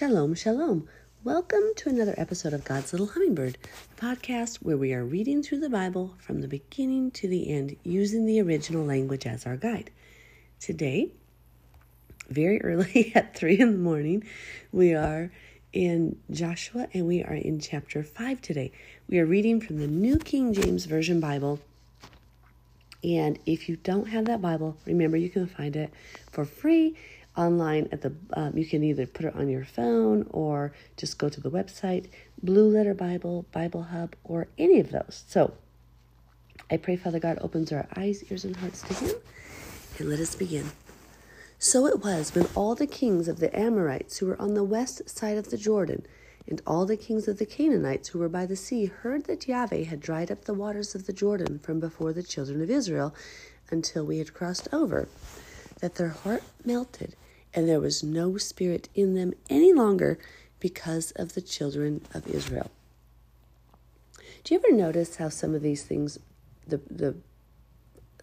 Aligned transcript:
Shalom, 0.00 0.34
shalom. 0.34 0.88
Welcome 1.24 1.72
to 1.76 1.90
another 1.90 2.14
episode 2.16 2.54
of 2.54 2.64
God's 2.64 2.90
Little 2.90 3.08
Hummingbird, 3.08 3.58
the 3.94 4.00
podcast 4.00 4.56
where 4.62 4.78
we 4.78 4.94
are 4.94 5.04
reading 5.04 5.42
through 5.42 5.60
the 5.60 5.68
Bible 5.68 6.14
from 6.18 6.40
the 6.40 6.48
beginning 6.48 7.10
to 7.10 7.28
the 7.28 7.50
end 7.50 7.76
using 7.84 8.24
the 8.24 8.40
original 8.40 8.82
language 8.82 9.26
as 9.26 9.44
our 9.44 9.58
guide. 9.58 9.90
Today, 10.58 11.10
very 12.30 12.62
early 12.62 13.12
at 13.14 13.36
3 13.36 13.60
in 13.60 13.72
the 13.72 13.78
morning, 13.78 14.24
we 14.72 14.94
are 14.94 15.30
in 15.74 16.18
Joshua 16.30 16.88
and 16.94 17.06
we 17.06 17.22
are 17.22 17.34
in 17.34 17.60
chapter 17.60 18.02
5 18.02 18.40
today. 18.40 18.72
We 19.06 19.18
are 19.18 19.26
reading 19.26 19.60
from 19.60 19.80
the 19.80 19.86
New 19.86 20.16
King 20.16 20.54
James 20.54 20.86
Version 20.86 21.20
Bible. 21.20 21.60
And 23.04 23.38
if 23.44 23.68
you 23.68 23.76
don't 23.76 24.08
have 24.08 24.24
that 24.24 24.40
Bible, 24.40 24.78
remember 24.86 25.18
you 25.18 25.28
can 25.28 25.46
find 25.46 25.76
it 25.76 25.92
for 26.30 26.46
free 26.46 26.96
online 27.40 27.88
at 27.90 28.02
the 28.02 28.12
um, 28.34 28.56
you 28.56 28.66
can 28.66 28.84
either 28.84 29.06
put 29.06 29.26
it 29.26 29.34
on 29.34 29.48
your 29.48 29.64
phone 29.64 30.26
or 30.30 30.72
just 30.96 31.18
go 31.18 31.28
to 31.28 31.40
the 31.40 31.50
website 31.50 32.06
blue 32.42 32.68
letter 32.68 32.94
bible 32.94 33.46
bible 33.52 33.84
hub 33.84 34.14
or 34.24 34.48
any 34.58 34.78
of 34.78 34.90
those. 34.90 35.24
So 35.28 35.54
i 36.70 36.76
pray 36.76 36.96
father 36.96 37.18
god 37.18 37.38
opens 37.40 37.72
our 37.72 37.86
eyes 37.96 38.22
ears 38.30 38.44
and 38.44 38.56
hearts 38.56 38.82
to 38.82 38.94
him 38.94 39.14
and 39.98 40.08
let 40.08 40.20
us 40.20 40.34
begin. 40.34 40.70
So 41.58 41.86
it 41.86 42.02
was 42.02 42.34
when 42.34 42.46
all 42.54 42.74
the 42.74 42.86
kings 42.86 43.28
of 43.28 43.38
the 43.38 43.54
amorites 43.58 44.18
who 44.18 44.26
were 44.26 44.40
on 44.40 44.54
the 44.54 44.64
west 44.64 45.08
side 45.08 45.38
of 45.38 45.50
the 45.50 45.58
jordan 45.58 46.06
and 46.46 46.60
all 46.66 46.84
the 46.86 46.96
kings 46.96 47.28
of 47.28 47.38
the 47.38 47.46
canaanites 47.46 48.08
who 48.08 48.18
were 48.18 48.28
by 48.28 48.46
the 48.46 48.56
sea 48.56 48.86
heard 48.86 49.24
that 49.24 49.48
yahweh 49.48 49.84
had 49.84 50.00
dried 50.00 50.30
up 50.30 50.44
the 50.44 50.54
waters 50.54 50.94
of 50.94 51.06
the 51.06 51.12
jordan 51.12 51.58
from 51.58 51.80
before 51.80 52.12
the 52.12 52.22
children 52.22 52.62
of 52.62 52.70
israel 52.70 53.14
until 53.70 54.04
we 54.04 54.18
had 54.18 54.34
crossed 54.34 54.68
over 54.72 55.08
that 55.80 55.96
their 55.96 56.08
heart 56.08 56.42
melted, 56.64 57.16
and 57.54 57.68
there 57.68 57.80
was 57.80 58.02
no 58.02 58.36
spirit 58.36 58.88
in 58.94 59.14
them 59.14 59.32
any 59.48 59.72
longer 59.72 60.18
because 60.58 61.10
of 61.12 61.34
the 61.34 61.40
children 61.40 62.02
of 62.14 62.26
Israel. 62.26 62.70
Do 64.44 64.54
you 64.54 64.60
ever 64.64 64.74
notice 64.74 65.16
how 65.16 65.28
some 65.28 65.54
of 65.54 65.62
these 65.62 65.82
things, 65.82 66.18
the 66.66 66.80
the 66.90 67.16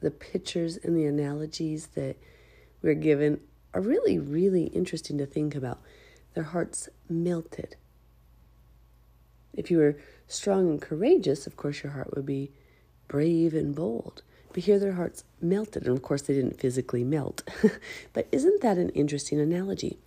the 0.01 0.11
pictures 0.11 0.77
and 0.77 0.95
the 0.95 1.05
analogies 1.05 1.87
that 1.95 2.15
we're 2.81 2.93
given 2.93 3.39
are 3.73 3.81
really, 3.81 4.17
really 4.17 4.65
interesting 4.65 5.17
to 5.17 5.25
think 5.25 5.55
about. 5.55 5.81
Their 6.33 6.43
hearts 6.43 6.89
melted. 7.09 7.75
If 9.53 9.71
you 9.71 9.79
were 9.79 9.97
strong 10.27 10.69
and 10.69 10.81
courageous, 10.81 11.47
of 11.47 11.57
course, 11.57 11.83
your 11.83 11.93
heart 11.93 12.15
would 12.15 12.25
be 12.25 12.51
brave 13.07 13.53
and 13.53 13.73
bold 13.75 14.21
but 14.57 14.63
here 14.63 14.79
their 14.79 14.93
hearts 14.93 15.23
melted. 15.39 15.85
And 15.85 15.95
of 15.95 16.01
course, 16.01 16.23
they 16.23 16.33
didn't 16.33 16.59
physically 16.59 17.03
melt. 17.03 17.47
but 18.13 18.27
isn't 18.31 18.61
that 18.63 18.79
an 18.79 18.89
interesting 18.89 19.39
analogy? 19.39 19.99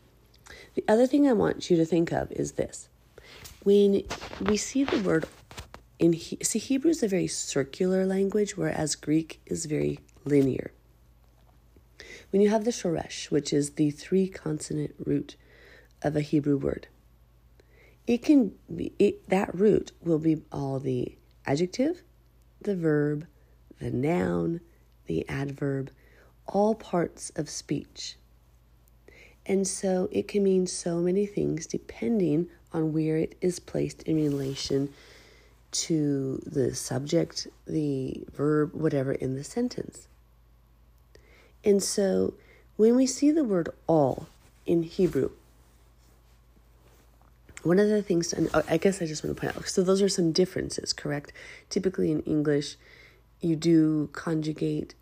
The 0.75 0.83
other 0.89 1.07
thing 1.07 1.29
I 1.29 1.35
want 1.35 1.71
you 1.71 1.77
to 1.77 1.85
think 1.85 2.11
of 2.11 2.33
is 2.33 2.51
this. 2.55 2.89
When 3.63 4.03
we 4.41 4.57
see 4.57 4.83
the 4.83 4.99
word 5.03 5.27
in 6.01 6.15
see 6.19 6.59
Hebrew 6.59 6.91
is 6.91 7.01
a 7.05 7.07
very 7.07 7.29
circular 7.29 8.05
language, 8.05 8.57
whereas 8.57 8.97
Greek 8.97 9.41
is 9.47 9.67
very 9.67 10.01
linear. 10.25 10.73
When 12.31 12.43
you 12.43 12.51
have 12.51 12.65
the 12.65 12.73
shoresh, 12.73 13.31
which 13.31 13.53
is 13.53 13.75
the 13.75 13.93
three 13.93 14.27
consonant 14.27 14.97
root 14.99 15.37
of 16.03 16.17
a 16.17 16.23
Hebrew 16.23 16.57
word, 16.57 16.89
it 18.05 18.25
can 18.25 18.57
be 18.75 18.95
it, 18.99 19.29
that 19.29 19.55
root 19.55 19.93
will 20.03 20.19
be 20.19 20.43
all 20.51 20.81
the 20.81 21.17
adjective, 21.47 22.03
the 22.61 22.75
verb, 22.75 23.29
the 23.81 23.91
noun, 23.91 24.61
the 25.07 25.29
adverb, 25.29 25.91
all 26.47 26.75
parts 26.75 27.31
of 27.37 27.51
speech. 27.51 28.17
And 29.47 29.67
so 29.67 30.09
it 30.13 30.29
can 30.29 30.45
mean 30.45 30.67
so 30.67 30.99
many 30.99 31.27
things 31.27 31.67
depending 31.67 32.49
on 32.73 32.93
where 32.93 33.17
it 33.17 33.37
is 33.41 33.59
placed 33.59 34.03
in 34.05 34.17
relation 34.17 34.91
to 35.73 36.41
the 36.47 36.75
subject, 36.75 37.49
the 37.67 38.25
verb, 38.33 38.75
whatever 38.75 39.13
in 39.13 39.35
the 39.35 39.45
sentence. 39.45 40.09
And 41.65 41.83
so 41.83 42.35
when 42.77 42.97
we 42.97 43.07
see 43.07 43.31
the 43.31 43.45
word 43.45 43.69
all 43.87 44.27
in 44.67 44.83
Hebrew, 44.83 45.31
one 47.63 47.79
of 47.79 47.89
the 47.89 48.03
things, 48.03 48.33
and 48.33 48.49
I 48.69 48.79
guess 48.79 49.03
I 49.03 49.07
just 49.07 49.23
want 49.23 49.37
to 49.37 49.41
point 49.41 49.57
out, 49.57 49.69
so 49.69 49.83
those 49.83 50.01
are 50.01 50.09
some 50.09 50.33
differences, 50.33 50.93
correct? 50.93 51.33
Typically 51.69 52.11
in 52.11 52.21
English, 52.23 52.77
you 53.41 53.57
do 53.57 54.09
conjugate 54.13 54.95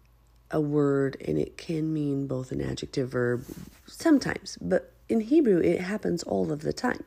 a 0.50 0.60
word 0.60 1.16
and 1.26 1.38
it 1.38 1.56
can 1.56 1.92
mean 1.92 2.26
both 2.26 2.52
an 2.52 2.60
adjective 2.60 3.10
verb 3.10 3.44
sometimes, 3.86 4.56
but 4.60 4.92
in 5.08 5.20
Hebrew 5.20 5.60
it 5.60 5.80
happens 5.80 6.22
all 6.22 6.52
of 6.52 6.62
the 6.62 6.72
time. 6.72 7.04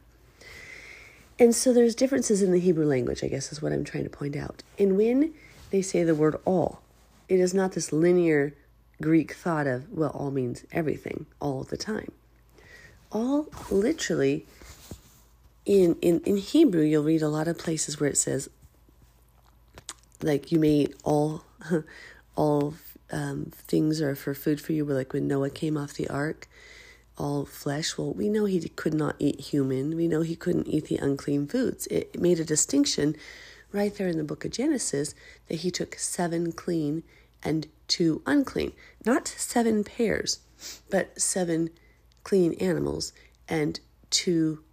And 1.40 1.56
so 1.56 1.74
there's 1.74 1.96
differences 1.96 2.44
in 2.44 2.52
the 2.52 2.60
Hebrew 2.60 2.86
language, 2.86 3.24
I 3.24 3.28
guess 3.28 3.52
is 3.52 3.62
what 3.62 3.72
I'm 3.72 3.84
trying 3.84 4.04
to 4.04 4.10
point 4.10 4.36
out. 4.36 4.62
And 4.78 4.96
when 4.96 5.34
they 5.72 5.82
say 5.82 6.04
the 6.04 6.14
word 6.14 6.40
all, 6.46 6.82
it 7.28 7.40
is 7.40 7.54
not 7.54 7.72
this 7.72 7.92
linear 7.92 8.54
Greek 9.02 9.34
thought 9.34 9.66
of, 9.66 9.92
well, 9.92 10.12
all 10.12 10.30
means 10.30 10.66
everything 10.72 11.26
all 11.40 11.64
the 11.64 11.78
time. 11.78 12.12
All 13.12 13.48
literally 13.72 14.46
in, 15.66 15.96
in, 16.02 16.22
in 16.22 16.38
Hebrew, 16.38 16.84
you'll 16.84 17.04
read 17.04 17.22
a 17.22 17.30
lot 17.30 17.48
of 17.48 17.58
places 17.58 18.00
where 18.00 18.10
it 18.10 18.18
says 18.18 18.50
like 20.24 20.52
you 20.52 20.60
may 20.60 20.72
eat 20.72 20.96
all 21.04 21.46
all 22.36 22.74
um, 23.12 23.52
things 23.54 24.02
are 24.02 24.16
for 24.16 24.34
food 24.34 24.62
for 24.62 24.74
you 24.74 24.86
but 24.86 24.94
like 24.94 25.14
when 25.14 25.28
noah 25.28 25.50
came 25.50 25.78
off 25.78 25.94
the 25.94 26.08
ark 26.08 26.48
all 27.18 27.46
flesh 27.46 27.98
well 27.98 28.14
we 28.14 28.30
know 28.30 28.46
he 28.46 28.68
could 28.70 28.94
not 28.94 29.16
eat 29.20 29.40
human. 29.40 29.96
We 29.96 30.08
know 30.08 30.22
he 30.22 30.36
couldn't 30.36 30.68
eat 30.68 30.86
the 30.86 30.98
unclean 30.98 31.48
foods. 31.48 31.88
It 31.88 32.20
made 32.20 32.40
a 32.40 32.46
distinction 32.46 33.16
right 33.72 33.94
there 33.96 34.08
in 34.08 34.18
the 34.18 34.24
book 34.24 34.44
of 34.44 34.52
genesis 34.52 35.14
that 35.48 35.60
he 35.60 35.72
took 35.72 35.96
seven 35.96 36.52
clean 36.52 37.04
and 37.44 37.68
two 37.88 38.22
unclean. 38.26 38.72
Not 39.06 39.28
seven 39.28 39.84
pairs 39.84 40.40
but 40.90 41.20
seven 41.20 41.70
clean 42.24 42.54
animals 42.56 43.14
and 43.48 43.80
two 44.10 44.64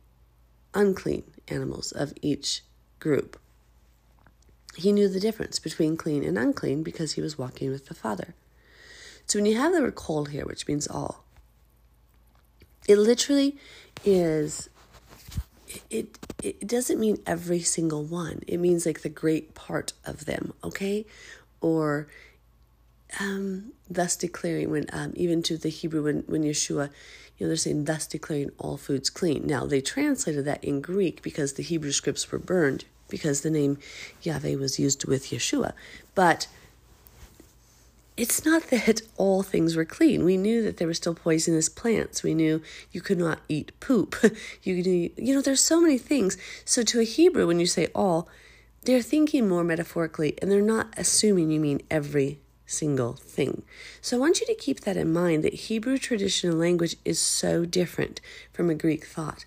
unclean 0.74 1.24
animals 1.48 1.92
of 1.92 2.12
each 2.22 2.62
group 2.98 3.38
he 4.78 4.92
knew 4.92 5.08
the 5.08 5.18
difference 5.18 5.58
between 5.58 5.96
clean 5.96 6.22
and 6.22 6.38
unclean 6.38 6.84
because 6.84 7.12
he 7.12 7.20
was 7.20 7.36
walking 7.36 7.70
with 7.70 7.86
the 7.86 7.94
Father. 7.94 8.34
So 9.26 9.38
when 9.38 9.46
you 9.46 9.56
have 9.56 9.72
the 9.72 9.82
word 9.82 9.96
kol 9.96 10.26
here, 10.26 10.44
which 10.44 10.68
means 10.68 10.86
all, 10.86 11.24
it 12.86 12.96
literally 12.96 13.56
is 14.04 14.70
it 15.90 16.16
it 16.42 16.66
doesn't 16.66 17.00
mean 17.00 17.18
every 17.26 17.60
single 17.60 18.04
one. 18.04 18.42
It 18.46 18.58
means 18.58 18.86
like 18.86 19.02
the 19.02 19.08
great 19.08 19.54
part 19.54 19.92
of 20.04 20.26
them, 20.26 20.54
okay? 20.62 21.04
Or 21.60 22.06
um, 23.18 23.72
thus 23.90 24.14
declaring 24.14 24.70
when 24.70 24.86
um, 24.92 25.12
even 25.16 25.42
to 25.42 25.58
the 25.58 25.70
Hebrew 25.70 26.04
when 26.04 26.22
when 26.28 26.44
Yeshua, 26.44 26.90
you 27.36 27.44
know, 27.44 27.48
they're 27.48 27.56
saying 27.56 27.84
thus 27.84 28.06
declaring 28.06 28.52
all 28.58 28.76
foods 28.76 29.10
clean. 29.10 29.44
Now 29.44 29.66
they 29.66 29.80
translated 29.80 30.44
that 30.44 30.62
in 30.62 30.80
Greek 30.80 31.20
because 31.20 31.54
the 31.54 31.64
Hebrew 31.64 31.92
scripts 31.92 32.30
were 32.30 32.38
burned 32.38 32.84
because 33.08 33.40
the 33.40 33.50
name 33.50 33.78
Yahweh 34.22 34.56
was 34.56 34.78
used 34.78 35.04
with 35.06 35.26
Yeshua. 35.26 35.72
But 36.14 36.46
it's 38.18 38.44
not 38.44 38.64
that 38.64 39.02
all 39.16 39.44
things 39.44 39.76
were 39.76 39.84
clean. 39.84 40.24
We 40.24 40.36
knew 40.36 40.62
that 40.64 40.78
there 40.78 40.88
were 40.88 40.94
still 40.94 41.14
poisonous 41.14 41.68
plants. 41.68 42.24
We 42.24 42.34
knew 42.34 42.60
you 42.90 43.00
could 43.00 43.18
not 43.18 43.38
eat 43.48 43.72
poop. 43.80 44.16
You 44.62 44.74
you 45.16 45.34
know, 45.34 45.40
there's 45.40 45.64
so 45.64 45.80
many 45.80 45.98
things. 45.98 46.36
So 46.64 46.82
to 46.82 47.00
a 47.00 47.04
Hebrew, 47.04 47.46
when 47.46 47.60
you 47.60 47.66
say 47.66 47.88
all, 47.94 48.28
they're 48.82 49.02
thinking 49.02 49.48
more 49.48 49.64
metaphorically 49.64 50.36
and 50.42 50.50
they're 50.50 50.60
not 50.60 50.88
assuming 50.96 51.50
you 51.50 51.60
mean 51.60 51.80
every 51.90 52.40
single 52.66 53.14
thing. 53.14 53.62
So 54.00 54.16
I 54.16 54.20
want 54.20 54.40
you 54.40 54.46
to 54.46 54.54
keep 54.54 54.80
that 54.80 54.96
in 54.96 55.12
mind 55.12 55.44
that 55.44 55.54
Hebrew 55.54 55.96
traditional 55.96 56.56
language 56.56 56.96
is 57.04 57.18
so 57.18 57.64
different 57.64 58.20
from 58.52 58.68
a 58.68 58.74
Greek 58.74 59.04
thought. 59.06 59.44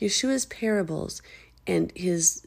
Yeshua's 0.00 0.46
parables 0.46 1.20
and 1.66 1.92
his 1.94 2.46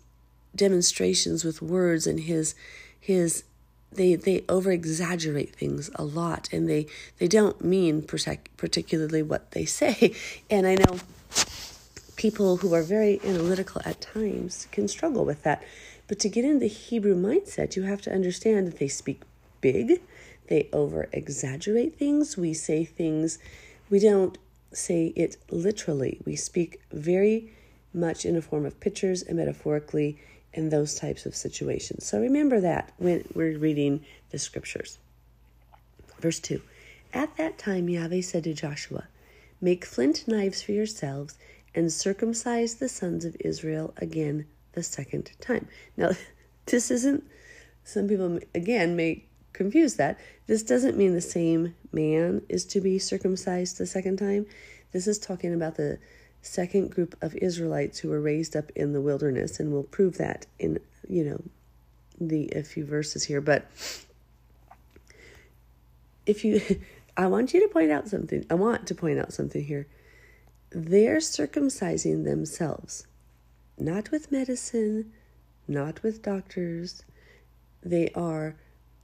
demonstrations 0.56 1.44
with 1.44 1.62
words 1.62 2.06
and 2.08 2.22
his 2.22 2.56
his 3.00 3.44
they 3.92 4.16
they 4.16 4.44
over 4.48 4.72
exaggerate 4.72 5.56
things 5.56 5.90
a 5.96 6.04
lot 6.04 6.50
and 6.52 6.70
they 6.70 6.88
they 7.20 7.28
don't 7.28 7.64
mean 7.64 8.02
protect, 8.02 8.56
particularly 8.58 9.22
what 9.22 9.52
they 9.52 9.66
say. 9.66 10.14
And 10.50 10.68
i 10.68 10.76
know 10.76 11.00
people 12.16 12.58
who 12.58 12.74
are 12.74 12.84
very 12.84 13.20
analytical 13.24 13.82
at 13.84 14.00
times 14.02 14.68
can 14.72 14.88
struggle 14.88 15.26
with 15.26 15.44
that. 15.44 15.64
But 16.08 16.20
to 16.20 16.30
get 16.30 16.46
in 16.46 16.60
the 16.60 16.68
hebrew 16.68 17.16
mindset 17.16 17.76
you 17.76 17.84
have 17.84 18.02
to 18.02 18.14
understand 18.14 18.68
that 18.68 18.80
they 18.80 18.88
speak 18.88 19.22
big 19.62 20.02
they 20.48 20.70
over 20.74 21.08
exaggerate 21.14 21.98
things 21.98 22.38
we 22.38 22.54
say 22.54 22.84
things 22.84 23.40
we 23.90 24.00
don't 24.00 24.38
say 24.74 25.08
it 25.16 25.38
literally. 25.50 26.20
We 26.26 26.36
speak 26.36 26.82
very 26.92 27.52
much 27.94 28.26
in 28.26 28.36
a 28.36 28.42
form 28.42 28.66
of 28.66 28.80
pictures 28.80 29.22
and 29.22 29.38
metaphorically 29.38 30.18
in 30.54 30.70
those 30.70 30.96
types 30.96 31.26
of 31.26 31.36
situations. 31.36 32.06
So 32.06 32.20
remember 32.20 32.60
that 32.62 32.92
when 32.98 33.26
we're 33.34 33.58
reading 33.58 34.06
the 34.32 34.40
scriptures. 34.40 34.98
Verse 36.20 36.40
2 36.40 36.62
At 37.14 37.36
that 37.38 37.58
time, 37.58 37.90
Yahweh 37.90 38.22
said 38.22 38.44
to 38.46 38.54
Joshua, 38.54 39.08
Make 39.60 39.86
flint 39.86 40.28
knives 40.28 40.62
for 40.62 40.72
yourselves 40.72 41.38
and 41.74 41.92
circumcise 41.92 42.76
the 42.76 42.90
sons 42.90 43.26
of 43.26 43.38
Israel 43.40 43.94
again 43.98 44.46
the 44.74 44.84
second 44.84 45.32
time. 45.40 45.68
Now, 45.96 46.12
this 46.66 46.92
isn't, 46.92 47.24
some 47.84 48.08
people 48.08 48.40
again 48.54 48.96
may 48.96 49.24
confuse 49.54 49.96
that. 49.96 50.20
This 50.48 50.64
doesn't 50.64 50.98
mean 50.98 51.14
the 51.14 51.22
same 51.22 51.76
man 51.92 52.42
is 52.50 52.66
to 52.66 52.82
be 52.82 53.00
circumcised 53.00 53.78
the 53.78 53.86
second 53.86 54.18
time. 54.18 54.46
This 54.92 55.08
is 55.08 55.20
talking 55.20 55.54
about 55.54 55.76
the 55.76 56.00
second 56.42 56.92
group 56.92 57.16
of 57.22 57.36
Israelites 57.36 58.00
who 58.00 58.10
were 58.10 58.22
raised 58.22 58.56
up 58.56 58.72
in 58.76 58.94
the 58.94 59.02
wilderness, 59.02 59.60
and 59.60 59.72
we'll 59.72 59.84
prove 59.84 60.18
that 60.18 60.48
in, 60.60 60.80
you 61.08 61.24
know, 61.24 61.42
the 62.20 62.50
a 62.56 62.64
few 62.64 62.86
verses 62.86 63.26
here. 63.26 63.42
But 63.42 63.66
if 66.26 66.44
you, 66.44 66.62
I 67.18 67.28
want 67.28 67.54
you 67.54 67.62
to 67.62 67.68
point 67.68 67.92
out 67.92 68.08
something. 68.08 68.46
I 68.50 68.56
want 68.56 68.88
to 68.88 68.96
point 68.96 69.20
out 69.20 69.34
something 69.34 69.64
here. 69.64 69.88
They're 70.72 71.18
circumcising 71.18 72.24
themselves, 72.24 73.06
not 73.78 74.10
with 74.12 74.32
medicine, 74.32 75.12
not 75.68 76.02
with 76.02 76.22
doctors. 76.22 77.04
They 77.84 78.10
are, 78.16 78.56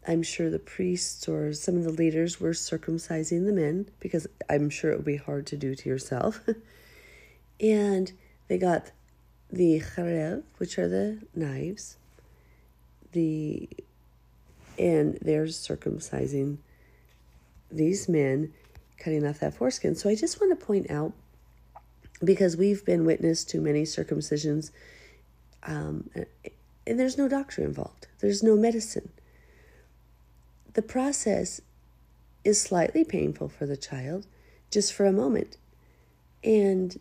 I'm 0.08 0.24
sure 0.24 0.50
the 0.50 0.60
priests 0.60 1.28
or 1.28 1.52
some 1.54 1.76
of 1.76 1.84
the 1.84 1.92
leaders 1.92 2.40
were 2.40 2.52
circumcising 2.52 3.46
the 3.46 3.52
men 3.52 3.90
because 4.00 4.28
I'm 4.50 4.70
sure 4.70 4.92
it 4.92 4.98
would 4.98 5.06
be 5.06 5.18
hard 5.18 5.46
to 5.48 5.58
do 5.58 5.76
to 5.76 5.90
yourself. 5.90 6.42
and 7.60 8.12
they 8.48 8.58
got 8.58 8.92
the 9.52 9.80
charev, 9.80 10.44
which 10.58 10.78
are 10.78 10.88
the 10.88 11.20
knives, 11.36 11.98
the 13.12 13.70
and 14.78 15.18
they're 15.22 15.46
circumcising 15.46 16.58
these 17.72 18.08
men, 18.08 18.54
cutting 19.00 19.26
off 19.26 19.40
that 19.40 19.56
foreskin. 19.56 19.96
So 19.96 20.10
I 20.10 20.16
just 20.16 20.40
want 20.40 20.58
to 20.58 20.66
point 20.66 20.92
out 20.92 21.14
because 22.24 22.56
we've 22.56 22.86
been 22.86 23.06
witness 23.06 23.44
to 23.46 23.62
many 23.62 23.84
circumcisions, 23.84 24.72
um, 25.64 26.10
and 26.86 27.00
there's 27.00 27.18
no 27.18 27.28
doctor 27.28 27.64
involved, 27.64 28.08
there's 28.20 28.44
no 28.44 28.56
medicine. 28.56 29.10
The 30.74 30.82
process 30.82 31.60
is 32.44 32.62
slightly 32.62 33.04
painful 33.04 33.50
for 33.50 33.66
the 33.66 33.78
child, 33.78 34.28
just 34.72 34.94
for 34.94 35.06
a 35.06 35.12
moment. 35.12 35.58
And 36.44 37.00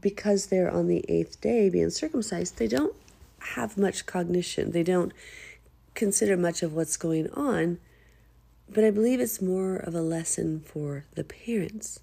because 0.00 0.46
they're 0.46 0.70
on 0.70 0.86
the 0.86 1.04
eighth 1.08 1.40
day 1.40 1.68
being 1.68 1.90
circumcised, 1.90 2.58
they 2.58 2.68
don't 2.68 2.94
have 3.40 3.76
much 3.78 4.06
cognition. 4.06 4.72
They 4.72 4.82
don't 4.82 5.12
consider 5.94 6.36
much 6.36 6.62
of 6.62 6.74
what's 6.74 6.96
going 6.96 7.30
on. 7.30 7.78
But 8.68 8.84
I 8.84 8.90
believe 8.90 9.20
it's 9.20 9.40
more 9.40 9.76
of 9.76 9.94
a 9.94 10.02
lesson 10.02 10.60
for 10.60 11.06
the 11.14 11.24
parents 11.24 12.00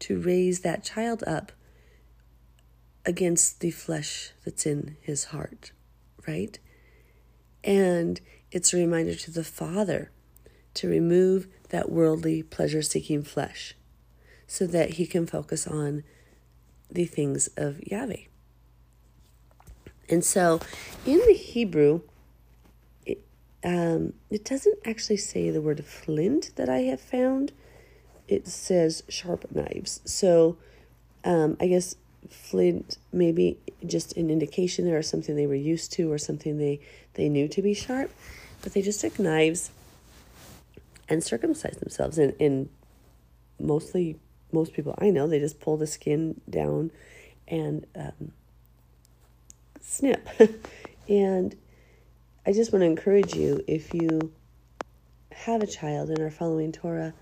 to 0.00 0.20
raise 0.20 0.60
that 0.60 0.84
child 0.84 1.24
up 1.26 1.52
against 3.04 3.60
the 3.60 3.70
flesh 3.70 4.32
that's 4.44 4.66
in 4.66 4.96
his 5.00 5.24
heart, 5.24 5.72
right? 6.26 6.58
And 7.64 8.20
it's 8.50 8.72
a 8.72 8.76
reminder 8.76 9.14
to 9.14 9.30
the 9.30 9.44
father 9.44 10.10
to 10.74 10.88
remove 10.88 11.48
that 11.70 11.90
worldly 11.90 12.42
pleasure 12.42 12.82
seeking 12.82 13.22
flesh 13.22 13.74
so 14.46 14.66
that 14.66 14.90
he 14.94 15.06
can 15.06 15.26
focus 15.26 15.66
on 15.66 16.04
the 16.90 17.04
things 17.04 17.48
of 17.56 17.80
Yahweh. 17.86 18.24
And 20.08 20.24
so 20.24 20.60
in 21.04 21.20
the 21.26 21.34
Hebrew, 21.34 22.00
it, 23.04 23.20
um, 23.62 24.14
it 24.30 24.44
doesn't 24.44 24.78
actually 24.84 25.18
say 25.18 25.50
the 25.50 25.60
word 25.60 25.84
flint 25.84 26.52
that 26.56 26.68
I 26.68 26.80
have 26.80 27.00
found. 27.00 27.52
It 28.26 28.46
says 28.46 29.02
sharp 29.08 29.46
knives. 29.54 30.00
So 30.04 30.56
um, 31.24 31.56
I 31.60 31.66
guess 31.66 31.96
flint 32.28 32.98
maybe 33.12 33.58
just 33.86 34.16
an 34.16 34.30
indication 34.30 34.84
there 34.84 34.98
or 34.98 35.02
something 35.02 35.36
they 35.36 35.46
were 35.46 35.54
used 35.54 35.92
to 35.92 36.10
or 36.10 36.18
something 36.18 36.58
they, 36.58 36.80
they 37.14 37.28
knew 37.28 37.48
to 37.48 37.62
be 37.62 37.74
sharp. 37.74 38.10
But 38.62 38.72
they 38.72 38.82
just 38.82 39.00
took 39.00 39.18
knives 39.18 39.70
and 41.08 41.22
circumcised 41.22 41.80
themselves. 41.80 42.18
And, 42.18 42.34
and 42.40 42.68
mostly 43.60 44.18
most 44.52 44.72
people 44.72 44.94
I 44.98 45.10
know, 45.10 45.26
they 45.26 45.38
just 45.38 45.60
pull 45.60 45.76
the 45.76 45.86
skin 45.86 46.40
down 46.48 46.90
and 47.46 47.86
um, 47.94 48.32
snip. 49.80 50.28
and 51.08 51.56
I 52.46 52.52
just 52.52 52.72
want 52.72 52.82
to 52.82 52.86
encourage 52.86 53.34
you 53.34 53.62
if 53.66 53.94
you 53.94 54.32
have 55.32 55.62
a 55.62 55.66
child 55.66 56.10
and 56.10 56.20
are 56.20 56.30
following 56.30 56.72
Torah, 56.72 57.14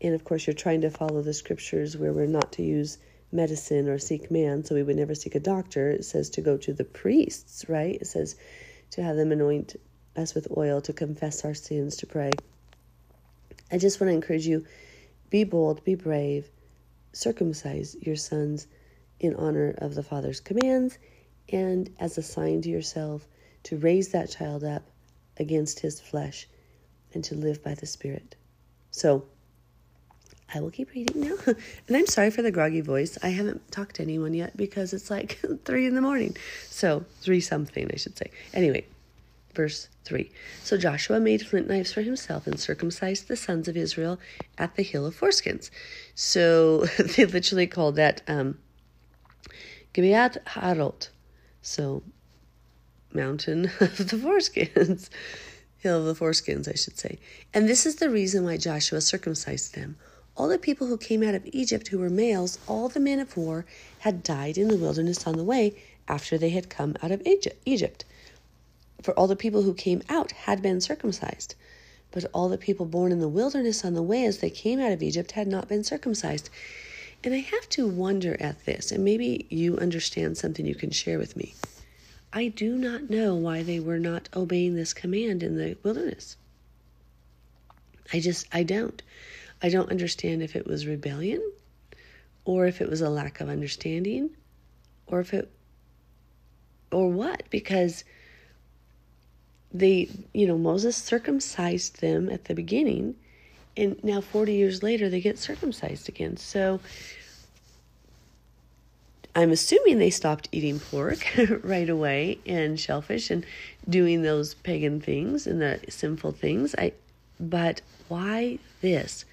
and 0.00 0.14
of 0.14 0.24
course 0.24 0.46
you're 0.46 0.54
trying 0.54 0.82
to 0.82 0.90
follow 0.90 1.22
the 1.22 1.34
scriptures 1.34 1.96
where 1.96 2.12
we're 2.12 2.26
not 2.26 2.52
to 2.52 2.62
use 2.62 2.98
medicine 3.32 3.88
or 3.88 3.98
seek 3.98 4.30
man, 4.30 4.64
so 4.64 4.74
we 4.74 4.82
would 4.82 4.96
never 4.96 5.14
seek 5.14 5.34
a 5.34 5.40
doctor. 5.40 5.90
It 5.90 6.04
says 6.04 6.30
to 6.30 6.40
go 6.40 6.56
to 6.58 6.72
the 6.72 6.84
priests, 6.84 7.68
right? 7.68 7.96
It 8.00 8.06
says 8.06 8.36
to 8.92 9.02
have 9.02 9.16
them 9.16 9.32
anoint 9.32 9.76
us 10.16 10.34
with 10.34 10.48
oil, 10.56 10.80
to 10.82 10.92
confess 10.92 11.44
our 11.44 11.54
sins, 11.54 11.96
to 11.98 12.06
pray. 12.06 12.32
I 13.70 13.78
just 13.78 14.00
want 14.00 14.10
to 14.10 14.14
encourage 14.14 14.46
you 14.46 14.64
be 15.28 15.44
bold, 15.44 15.84
be 15.84 15.94
brave, 15.94 16.48
circumcise 17.16 17.96
your 18.00 18.16
sons 18.16 18.66
in 19.20 19.34
honor 19.36 19.74
of 19.78 19.94
the 19.94 20.02
Father's 20.02 20.40
commands 20.40 20.98
and 21.48 21.90
as 21.98 22.18
a 22.18 22.22
sign 22.22 22.60
to 22.62 22.68
yourself 22.68 23.26
to 23.62 23.78
raise 23.78 24.08
that 24.08 24.30
child 24.30 24.62
up 24.62 24.82
against 25.38 25.80
his 25.80 25.98
flesh 25.98 26.46
and 27.14 27.24
to 27.24 27.34
live 27.34 27.62
by 27.64 27.74
the 27.74 27.86
Spirit. 27.86 28.36
So, 28.90 29.24
I 30.52 30.60
will 30.60 30.70
keep 30.70 30.92
reading 30.92 31.28
now. 31.28 31.36
and 31.46 31.96
I'm 31.96 32.06
sorry 32.06 32.30
for 32.30 32.42
the 32.42 32.52
groggy 32.52 32.80
voice. 32.82 33.18
I 33.22 33.30
haven't 33.30 33.72
talked 33.72 33.96
to 33.96 34.02
anyone 34.02 34.34
yet 34.34 34.56
because 34.56 34.92
it's 34.92 35.10
like 35.10 35.40
three 35.64 35.86
in 35.86 35.94
the 35.94 36.00
morning. 36.00 36.36
So, 36.68 37.04
three 37.20 37.40
something, 37.40 37.90
I 37.92 37.96
should 37.96 38.16
say. 38.16 38.30
Anyway, 38.52 38.84
verse 39.56 39.88
3. 40.04 40.30
So 40.62 40.76
Joshua 40.76 41.18
made 41.18 41.46
flint 41.46 41.66
knives 41.68 41.92
for 41.92 42.02
himself 42.02 42.46
and 42.46 42.60
circumcised 42.60 43.26
the 43.26 43.36
sons 43.36 43.66
of 43.66 43.76
Israel 43.76 44.20
at 44.58 44.76
the 44.76 44.82
hill 44.82 45.06
of 45.06 45.18
foreskins. 45.18 45.70
So 46.14 46.84
they 46.98 47.24
literally 47.24 47.66
called 47.66 47.96
that 47.96 48.22
um, 48.28 48.58
Gibeat 49.92 50.36
Harot. 50.46 51.08
So, 51.62 52.04
mountain 53.12 53.64
of 53.80 53.96
the 53.96 54.16
foreskins. 54.16 55.08
hill 55.78 56.06
of 56.06 56.18
the 56.18 56.24
foreskins, 56.24 56.68
I 56.68 56.74
should 56.74 56.98
say. 56.98 57.18
And 57.54 57.68
this 57.68 57.86
is 57.86 57.96
the 57.96 58.10
reason 58.10 58.44
why 58.44 58.56
Joshua 58.56 59.00
circumcised 59.00 59.74
them. 59.74 59.96
All 60.36 60.48
the 60.48 60.58
people 60.58 60.86
who 60.86 60.98
came 60.98 61.22
out 61.22 61.34
of 61.34 61.46
Egypt 61.46 61.88
who 61.88 61.98
were 61.98 62.10
males, 62.10 62.58
all 62.66 62.88
the 62.88 63.00
men 63.00 63.20
of 63.20 63.36
war, 63.36 63.64
had 64.00 64.22
died 64.22 64.58
in 64.58 64.68
the 64.68 64.76
wilderness 64.76 65.26
on 65.26 65.36
the 65.36 65.44
way 65.44 65.74
after 66.08 66.36
they 66.36 66.50
had 66.50 66.68
come 66.68 66.96
out 67.02 67.10
of 67.10 67.22
Egypt 67.64 68.04
for 69.06 69.12
all 69.12 69.28
the 69.28 69.36
people 69.36 69.62
who 69.62 69.72
came 69.72 70.02
out 70.08 70.32
had 70.32 70.60
been 70.60 70.80
circumcised. 70.80 71.54
But 72.10 72.24
all 72.34 72.48
the 72.48 72.58
people 72.58 72.86
born 72.86 73.12
in 73.12 73.20
the 73.20 73.28
wilderness 73.28 73.84
on 73.84 73.94
the 73.94 74.02
way 74.02 74.24
as 74.24 74.38
they 74.38 74.50
came 74.50 74.80
out 74.80 74.90
of 74.90 75.00
Egypt 75.00 75.30
had 75.30 75.46
not 75.46 75.68
been 75.68 75.84
circumcised. 75.84 76.50
And 77.22 77.32
I 77.32 77.38
have 77.38 77.68
to 77.68 77.86
wonder 77.86 78.36
at 78.40 78.64
this, 78.64 78.90
and 78.90 79.04
maybe 79.04 79.46
you 79.48 79.78
understand 79.78 80.36
something 80.36 80.66
you 80.66 80.74
can 80.74 80.90
share 80.90 81.20
with 81.20 81.36
me. 81.36 81.54
I 82.32 82.48
do 82.48 82.76
not 82.76 83.08
know 83.08 83.36
why 83.36 83.62
they 83.62 83.78
were 83.78 84.00
not 84.00 84.28
obeying 84.34 84.74
this 84.74 84.92
command 84.92 85.44
in 85.44 85.56
the 85.56 85.76
wilderness. 85.84 86.36
I 88.12 88.18
just, 88.18 88.48
I 88.52 88.64
don't. 88.64 89.00
I 89.62 89.68
don't 89.68 89.92
understand 89.92 90.42
if 90.42 90.56
it 90.56 90.66
was 90.66 90.84
rebellion, 90.84 91.48
or 92.44 92.66
if 92.66 92.80
it 92.80 92.90
was 92.90 93.02
a 93.02 93.08
lack 93.08 93.40
of 93.40 93.48
understanding, 93.48 94.30
or 95.06 95.20
if 95.20 95.32
it, 95.32 95.48
or 96.90 97.08
what, 97.08 97.44
because 97.50 98.02
they, 99.72 100.08
you 100.32 100.46
know, 100.46 100.56
Moses 100.58 100.96
circumcised 100.96 102.00
them 102.00 102.28
at 102.28 102.44
the 102.44 102.54
beginning, 102.54 103.16
and 103.76 104.02
now 104.02 104.20
40 104.20 104.54
years 104.54 104.82
later 104.82 105.08
they 105.08 105.20
get 105.20 105.38
circumcised 105.38 106.08
again. 106.08 106.36
So 106.36 106.80
I'm 109.34 109.52
assuming 109.52 109.98
they 109.98 110.08
stopped 110.08 110.48
eating 110.50 110.80
pork 110.80 111.18
right 111.62 111.90
away 111.90 112.38
and 112.46 112.80
shellfish 112.80 113.30
and 113.30 113.44
doing 113.86 114.22
those 114.22 114.54
pagan 114.54 115.00
things 115.00 115.46
and 115.46 115.60
the 115.60 115.80
sinful 115.90 116.32
things. 116.32 116.74
I 116.78 116.92
but 117.38 117.82
why 118.08 118.58
this? 118.80 119.26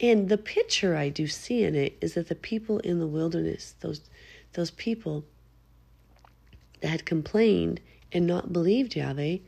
And 0.00 0.28
the 0.28 0.38
picture 0.38 0.96
I 0.96 1.08
do 1.08 1.28
see 1.28 1.62
in 1.62 1.76
it 1.76 1.96
is 2.00 2.14
that 2.14 2.28
the 2.28 2.34
people 2.34 2.80
in 2.80 2.98
the 2.98 3.06
wilderness, 3.06 3.74
those 3.78 4.00
those 4.54 4.72
people 4.72 5.24
that 6.80 6.88
had 6.88 7.06
complained 7.06 7.80
and 8.10 8.26
not 8.26 8.52
believed 8.52 8.96
Yahweh, 8.96 9.38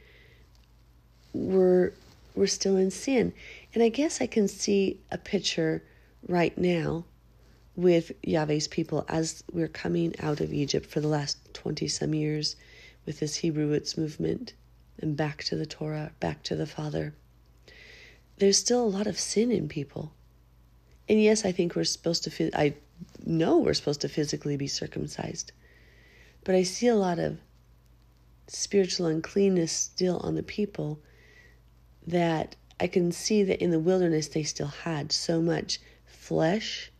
we're 1.32 1.92
we're 2.34 2.46
still 2.46 2.76
in 2.76 2.90
sin. 2.90 3.32
And 3.74 3.82
I 3.82 3.88
guess 3.88 4.20
I 4.20 4.26
can 4.26 4.48
see 4.48 5.00
a 5.10 5.18
picture 5.18 5.82
right 6.28 6.56
now 6.56 7.04
with 7.76 8.12
Yahweh's 8.22 8.68
people 8.68 9.04
as 9.08 9.42
we're 9.52 9.68
coming 9.68 10.14
out 10.20 10.40
of 10.40 10.52
Egypt 10.52 10.86
for 10.86 11.00
the 11.00 11.08
last 11.08 11.38
20 11.54 11.88
some 11.88 12.14
years 12.14 12.56
with 13.06 13.20
this 13.20 13.36
Hebrew 13.36 13.68
roots 13.68 13.96
movement 13.96 14.52
and 15.00 15.16
back 15.16 15.42
to 15.44 15.56
the 15.56 15.66
Torah, 15.66 16.12
back 16.20 16.42
to 16.44 16.56
the 16.56 16.66
Father. 16.66 17.14
There's 18.38 18.58
still 18.58 18.84
a 18.84 18.88
lot 18.88 19.06
of 19.06 19.18
sin 19.18 19.50
in 19.50 19.68
people. 19.68 20.12
And 21.08 21.22
yes, 21.22 21.44
I 21.44 21.52
think 21.52 21.74
we're 21.74 21.84
supposed 21.84 22.24
to 22.24 22.58
I 22.58 22.74
know 23.24 23.58
we're 23.58 23.74
supposed 23.74 24.02
to 24.02 24.08
physically 24.08 24.56
be 24.56 24.66
circumcised. 24.66 25.52
But 26.44 26.54
I 26.54 26.62
see 26.62 26.86
a 26.86 26.94
lot 26.94 27.18
of 27.18 27.38
spiritual 28.46 29.06
uncleanness 29.06 29.72
still 29.72 30.18
on 30.18 30.34
the 30.34 30.42
people 30.42 31.00
that 32.06 32.56
I 32.78 32.86
can 32.86 33.12
see 33.12 33.42
that 33.44 33.62
in 33.62 33.70
the 33.70 33.78
wilderness 33.78 34.28
they 34.28 34.42
still 34.42 34.68
had 34.68 35.12
so 35.12 35.40
much 35.40 35.80
flesh 36.06 36.90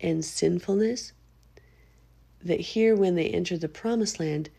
and 0.00 0.24
sinfulness 0.24 1.12
that 2.44 2.60
here, 2.60 2.96
when 2.96 3.14
they 3.14 3.28
entered 3.28 3.60
the 3.60 3.68
promised 3.68 4.18
land, 4.18 4.50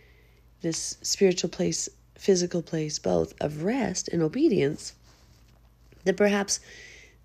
this 0.62 0.98
spiritual 1.02 1.50
place, 1.50 1.90
physical 2.16 2.62
place, 2.62 2.98
both 3.00 3.34
of 3.42 3.64
rest 3.64 4.08
and 4.08 4.22
obedience, 4.22 4.94
that 6.06 6.18
perhaps 6.18 6.60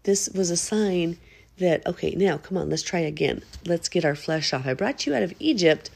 this 0.02 0.28
was 0.35 0.50
a 0.50 0.56
sign 0.56 1.18
that, 1.58 1.87
okay, 1.87 2.11
now 2.11 2.37
come 2.37 2.56
on, 2.56 2.70
let's 2.70 2.82
try 2.82 3.00
again. 3.00 3.42
Let's 3.66 3.88
get 3.88 4.04
our 4.04 4.14
flesh 4.14 4.52
off. 4.52 4.66
I 4.66 4.75
brought 4.75 5.06
you 5.06 5.14
out 5.14 5.23
of 5.23 5.35
Egypt, 5.38 5.90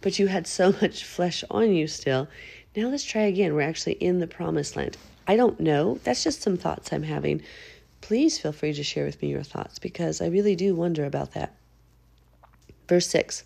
but 0.00 0.18
you 0.18 0.28
had 0.28 0.46
so 0.46 0.72
much 0.82 1.04
flesh 1.04 1.44
on 1.50 1.72
you 1.72 1.86
still. 1.86 2.28
Now 2.76 2.88
let's 2.88 3.04
try 3.04 3.22
again. 3.22 3.54
We're 3.54 3.62
actually 3.62 3.94
in 3.94 4.20
the 4.20 4.26
promised 4.26 4.76
land. 4.76 4.96
I 5.28 5.36
don't 5.36 5.60
know. 5.60 6.00
That's 6.02 6.24
just 6.24 6.42
some 6.42 6.56
thoughts 6.56 6.92
I'm 6.92 7.04
having. 7.04 7.42
Please 8.00 8.38
feel 8.38 8.52
free 8.52 8.72
to 8.72 8.82
share 8.82 9.04
with 9.04 9.20
me 9.22 9.28
your 9.28 9.42
thoughts 9.42 9.78
because 9.78 10.20
I 10.20 10.26
really 10.26 10.56
do 10.56 10.74
wonder 10.74 11.04
about 11.04 11.34
that. 11.34 11.54
Verse 12.88 13.06
6 13.08 13.44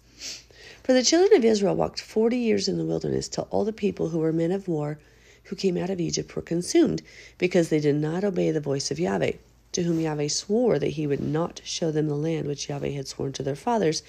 For 0.85 0.93
the 0.93 1.03
children 1.03 1.37
of 1.37 1.45
Israel 1.45 1.75
walked 1.75 2.01
forty 2.01 2.39
years 2.39 2.69
in 2.69 2.79
the 2.79 2.85
wilderness 2.85 3.29
till 3.29 3.49
all 3.51 3.65
the 3.65 3.73
people 3.73 4.11
who 4.11 4.21
were 4.21 4.33
men 4.33 4.53
of 4.53 4.69
war 4.69 5.01
who 5.45 5.57
came 5.57 5.77
out 5.77 5.91
of 5.91 6.01
Egypt 6.01 6.35
were 6.37 6.43
consumed 6.43 7.03
because 7.37 7.69
they 7.69 7.81
did 7.81 7.97
not 7.97 8.23
obey 8.23 8.53
the 8.53 8.61
voice 8.61 8.93
of 8.93 9.01
Yahweh 9.01 9.33
to 9.73 9.83
whom 9.83 10.01
Yahweh 10.01 10.29
swore 10.29 10.79
that 10.79 10.89
he 10.89 11.07
would 11.07 11.21
not 11.21 11.61
show 11.65 11.91
them 11.91 12.07
the 12.07 12.15
land 12.15 12.47
which 12.47 12.69
Yahweh 12.69 12.91
had 12.91 13.09
sworn 13.09 13.33
to 13.33 13.43
their 13.43 13.57
fathers, 13.57 14.03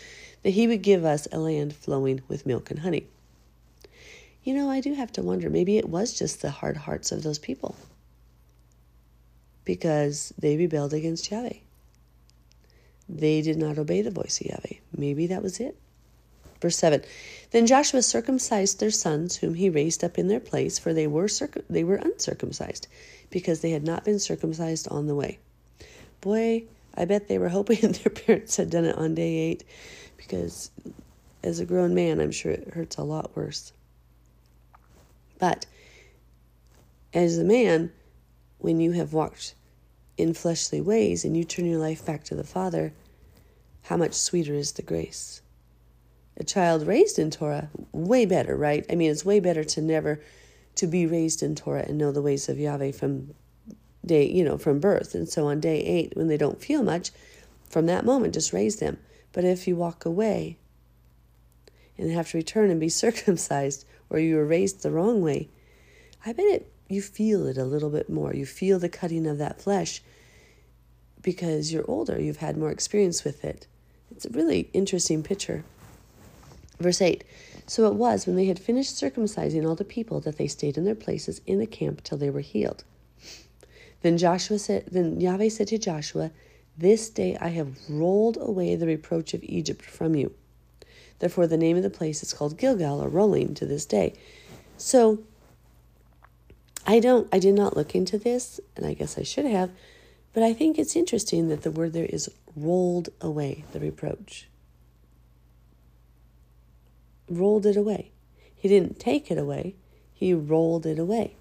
that 0.44 0.52
he 0.52 0.68
would 0.68 0.82
give 0.82 1.06
us 1.06 1.28
a 1.32 1.40
land 1.40 1.74
flowing 1.74 2.22
with 2.28 2.46
milk 2.46 2.70
and 2.70 2.82
honey. 2.82 3.08
You 4.44 4.54
know, 4.54 4.70
I 4.70 4.82
do 4.82 4.94
have 4.94 5.12
to 5.14 5.22
wonder 5.22 5.50
maybe 5.50 5.78
it 5.78 5.88
was 5.88 6.18
just 6.18 6.42
the 6.42 6.52
hard 6.52 6.76
hearts 6.76 7.12
of 7.12 7.24
those 7.24 7.40
people 7.40 7.76
because 9.66 10.34
they 10.38 10.58
rebelled 10.58 10.94
against 10.94 11.32
Yahweh. 11.32 11.60
They 13.08 13.42
did 13.42 13.58
not 13.58 13.78
obey 13.78 14.02
the 14.02 14.12
voice 14.12 14.42
of 14.42 14.48
Yahweh. 14.48 14.80
Maybe 14.98 15.28
that 15.28 15.44
was 15.44 15.60
it. 15.60 15.78
Verse 16.62 16.78
7 16.78 17.04
Then 17.52 17.68
Joshua 17.68 18.02
circumcised 18.02 18.80
their 18.80 18.92
sons, 18.92 19.38
whom 19.38 19.54
he 19.54 19.70
raised 19.70 20.04
up 20.04 20.18
in 20.18 20.28
their 20.28 20.40
place, 20.40 20.80
for 20.80 20.94
they 20.94 21.08
were, 21.08 21.30
they 21.70 21.84
were 21.84 21.96
uncircumcised, 21.96 22.88
because 23.30 23.62
they 23.62 23.72
had 23.72 23.84
not 23.84 24.06
been 24.06 24.20
circumcised 24.20 24.88
on 24.90 25.08
the 25.08 25.16
way. 25.16 25.40
Boy, 26.22 26.64
I 26.96 27.06
bet 27.06 27.28
they 27.28 27.38
were 27.38 27.50
hoping 27.50 27.80
their 27.92 28.14
parents 28.14 28.58
had 28.58 28.70
done 28.70 28.86
it 28.86 28.98
on 28.98 29.16
day 29.16 29.38
eight 29.38 29.64
because 30.18 30.72
as 31.44 31.60
a 31.60 31.66
grown 31.66 31.94
man, 31.94 32.20
I'm 32.20 32.32
sure 32.32 32.52
it 32.52 32.74
hurts 32.74 32.98
a 32.98 33.04
lot 33.04 33.36
worse. 33.36 33.74
But 35.44 35.66
as 37.14 37.38
a 37.38 37.44
man, 37.44 37.92
when 38.60 38.80
you 38.80 38.94
have 38.94 39.12
walked 39.12 39.56
in 40.16 40.34
fleshly 40.34 40.80
ways 40.80 41.26
and 41.26 41.36
you 41.36 41.44
turn 41.44 41.66
your 41.66 41.82
life 41.82 42.06
back 42.06 42.24
to 42.24 42.36
the 42.36 42.46
Father, 42.46 42.94
how 43.82 43.98
much 43.98 44.14
sweeter 44.14 44.54
is 44.54 44.72
the 44.72 44.82
grace? 44.82 45.42
A 46.38 46.46
child 46.46 46.88
raised 46.88 47.20
in 47.20 47.30
Torah, 47.30 47.70
way 47.92 48.26
better, 48.26 48.56
right? 48.56 48.86
I 48.90 48.96
mean, 48.96 49.12
it's 49.12 49.26
way 49.26 49.42
better 49.42 49.66
to 49.66 49.82
never 49.82 50.22
to 50.76 50.88
be 50.88 51.06
raised 51.06 51.44
in 51.44 51.56
Torah 51.56 51.84
and 51.90 51.98
know 51.98 52.14
the 52.14 52.22
ways 52.22 52.48
of 52.48 52.58
Yahweh 52.58 52.94
from 52.94 53.34
day, 54.06 54.26
you 54.26 54.46
know, 54.46 54.58
from 54.58 54.80
birth. 54.80 55.14
And 55.14 55.28
so 55.28 55.48
on 55.48 55.60
day 55.60 55.82
eight, 55.84 56.16
when 56.16 56.30
they 56.30 56.38
don't 56.38 56.62
feel 56.62 56.84
much, 56.84 57.12
from 57.70 57.86
that 57.88 58.06
moment, 58.06 58.34
just 58.34 58.54
raise 58.54 58.78
them. 58.78 58.98
But 59.34 59.44
if 59.44 59.68
you 59.68 59.76
walk 59.76 60.06
away 60.06 60.58
and 61.98 62.10
have 62.12 62.30
to 62.30 62.38
return 62.38 62.70
and 62.70 62.80
be 62.80 62.88
circumcised, 63.04 63.84
or 64.14 64.20
you 64.20 64.38
were 64.38 64.46
raised 64.46 64.84
the 64.84 64.92
wrong 64.92 65.22
way, 65.22 65.50
I 66.26 66.32
bet 66.32 66.46
it 66.46 66.74
you 66.94 67.02
feel 67.02 67.48
it 67.48 67.58
a 67.58 67.66
little 67.66 67.90
bit 67.90 68.10
more. 68.10 68.34
You 68.34 68.46
feel 68.46 68.80
the 68.80 68.90
cutting 68.90 69.28
of 69.28 69.38
that 69.40 69.62
flesh 69.62 70.02
because 71.22 71.72
you're 71.72 71.90
older, 71.90 72.22
you've 72.22 72.38
had 72.38 72.58
more 72.58 72.72
experience 72.72 73.24
with 73.24 73.44
it. 73.44 73.68
It's 74.12 74.26
a 74.26 74.30
really 74.30 74.70
interesting 74.74 75.24
picture. 75.24 75.64
Verse 76.80 77.02
8 77.02 77.24
So 77.66 77.88
it 77.88 77.96
was 77.96 78.28
when 78.28 78.36
they 78.36 78.46
had 78.46 78.60
finished 78.60 78.96
circumcising 78.96 79.68
all 79.68 79.76
the 79.76 79.86
people 79.86 80.20
that 80.22 80.38
they 80.38 80.48
stayed 80.48 80.78
in 80.78 80.86
their 80.86 80.96
places 80.96 81.42
in 81.46 81.60
the 81.60 81.66
camp 81.66 82.04
till 82.04 82.18
they 82.18 82.30
were 82.30 82.42
healed. 82.42 82.84
Then 84.02 84.18
Joshua 84.18 84.60
said, 84.60 84.88
then 84.92 85.22
Yahweh 85.22 85.50
said 85.50 85.70
to 85.70 85.78
Joshua, 85.78 86.32
This 86.78 87.10
day 87.10 87.38
I 87.40 87.50
have 87.50 87.78
rolled 87.90 88.38
away 88.40 88.76
the 88.76 88.86
reproach 88.86 89.34
of 89.34 89.44
Egypt 89.44 89.86
from 89.86 90.14
you. 90.14 90.34
Therefore, 91.20 91.48
the 91.48 91.58
name 91.58 91.78
of 91.78 91.84
the 91.84 91.90
place 91.90 92.24
is 92.24 92.34
called 92.34 92.58
Gilgal, 92.58 93.02
or 93.02 93.08
rolling, 93.08 93.54
to 93.56 93.66
this 93.66 93.86
day. 93.86 94.14
So, 94.78 95.24
I 96.86 97.00
don't, 97.00 97.28
I 97.32 97.40
did 97.40 97.56
not 97.56 97.78
look 97.78 97.96
into 97.96 98.18
this, 98.18 98.60
and 98.76 98.86
I 98.86 98.94
guess 98.94 99.18
I 99.18 99.24
should 99.24 99.46
have, 99.46 99.72
but 100.34 100.44
I 100.44 100.54
think 100.54 100.78
it's 100.78 100.96
interesting 100.96 101.48
that 101.50 101.62
the 101.62 101.72
word 101.72 101.94
there 101.94 102.06
is 102.06 102.30
rolled 102.56 103.10
away, 103.22 103.64
the 103.72 103.80
reproach. 103.80 104.48
Rolled 107.30 107.66
it 107.66 107.78
away. 107.78 108.12
He 108.54 108.68
didn't 108.68 109.00
take 109.00 109.32
it 109.32 109.38
away, 109.38 109.76
he 110.14 110.34
rolled 110.34 110.86
it 110.86 111.00
away. 111.00 111.36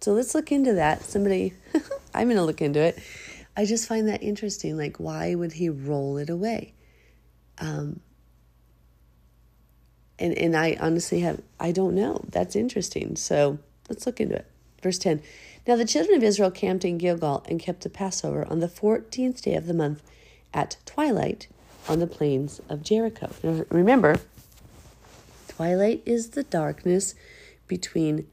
So 0.00 0.12
let's 0.14 0.34
look 0.34 0.50
into 0.50 0.74
that. 0.74 1.02
Somebody, 1.02 1.52
I'm 2.14 2.28
going 2.28 2.36
to 2.36 2.42
look 2.42 2.62
into 2.62 2.80
it. 2.80 2.98
I 3.56 3.66
just 3.66 3.86
find 3.86 4.08
that 4.08 4.22
interesting. 4.22 4.76
Like, 4.78 4.96
why 4.96 5.34
would 5.34 5.52
he 5.52 5.68
roll 5.68 6.16
it 6.16 6.30
away? 6.30 6.72
Um, 7.58 8.00
and 10.20 10.36
and 10.38 10.56
I 10.56 10.76
honestly 10.80 11.20
have 11.20 11.40
I 11.58 11.72
don't 11.72 11.94
know. 11.94 12.22
That's 12.28 12.54
interesting. 12.54 13.16
So 13.16 13.58
let's 13.88 14.06
look 14.06 14.20
into 14.20 14.36
it. 14.36 14.46
Verse 14.82 14.98
ten. 14.98 15.22
Now 15.66 15.76
the 15.76 15.84
children 15.84 16.16
of 16.16 16.22
Israel 16.22 16.50
camped 16.50 16.84
in 16.84 16.98
Gilgal 16.98 17.44
and 17.48 17.58
kept 17.58 17.82
the 17.82 17.90
Passover 17.90 18.46
on 18.48 18.60
the 18.60 18.68
fourteenth 18.68 19.42
day 19.42 19.54
of 19.54 19.66
the 19.66 19.74
month 19.74 20.02
at 20.54 20.76
twilight 20.84 21.48
on 21.88 21.98
the 21.98 22.06
plains 22.06 22.60
of 22.68 22.82
Jericho. 22.82 23.30
Now 23.42 23.64
remember, 23.70 24.20
twilight 25.48 26.02
is 26.06 26.30
the 26.30 26.44
darkness 26.44 27.14
between 27.66 28.26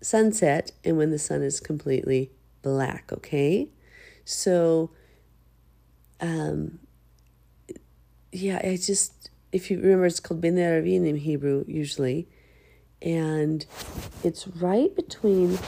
sunset 0.00 0.72
and 0.84 0.98
when 0.98 1.10
the 1.10 1.18
sun 1.18 1.42
is 1.42 1.60
completely 1.60 2.30
black, 2.60 3.10
okay? 3.12 3.68
So, 4.24 4.90
um, 6.20 6.78
yeah, 8.32 8.60
I 8.62 8.76
just, 8.76 9.30
if 9.54 9.70
you 9.70 9.80
remember, 9.80 10.04
it's 10.04 10.18
called 10.18 10.40
Ben 10.40 10.56
Aravin 10.56 11.06
in 11.06 11.14
Hebrew 11.14 11.64
usually. 11.68 12.26
And 13.00 13.64
it's 14.24 14.48
right 14.48 14.94
between, 14.96 15.58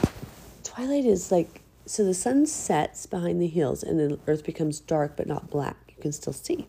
twilight 0.65 1.05
is 1.05 1.31
like, 1.31 1.61
so 1.87 2.05
the 2.05 2.13
sun 2.13 2.47
sets 2.47 3.07
behind 3.07 3.41
the 3.41 3.47
hills 3.47 3.85
and 3.85 4.01
the 4.01 4.19
earth 4.27 4.45
becomes 4.45 4.81
dark 4.81 5.17
but 5.17 5.29
not 5.29 5.51
black. 5.51 5.77
You 5.97 6.03
can 6.03 6.11
still 6.11 6.33
see. 6.33 6.67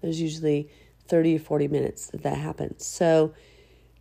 There's 0.00 0.20
usually 0.20 0.70
30 1.08 1.36
or 1.36 1.40
40 1.40 1.66
minutes 1.66 2.06
that 2.08 2.22
that 2.22 2.38
happens. 2.38 2.86
So 2.86 3.34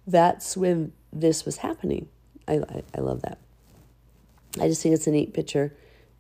that's 0.05 0.55
when 0.55 0.93
this 1.12 1.45
was 1.45 1.57
happening. 1.57 2.07
I, 2.48 2.57
I, 2.57 2.83
I 2.93 3.01
love 3.01 3.24
that. 3.24 3.39
I 4.62 4.67
just 4.67 4.83
think 4.83 4.93
it's 4.93 5.07
a 5.07 5.12
neat 5.12 5.33
picture. 5.33 5.75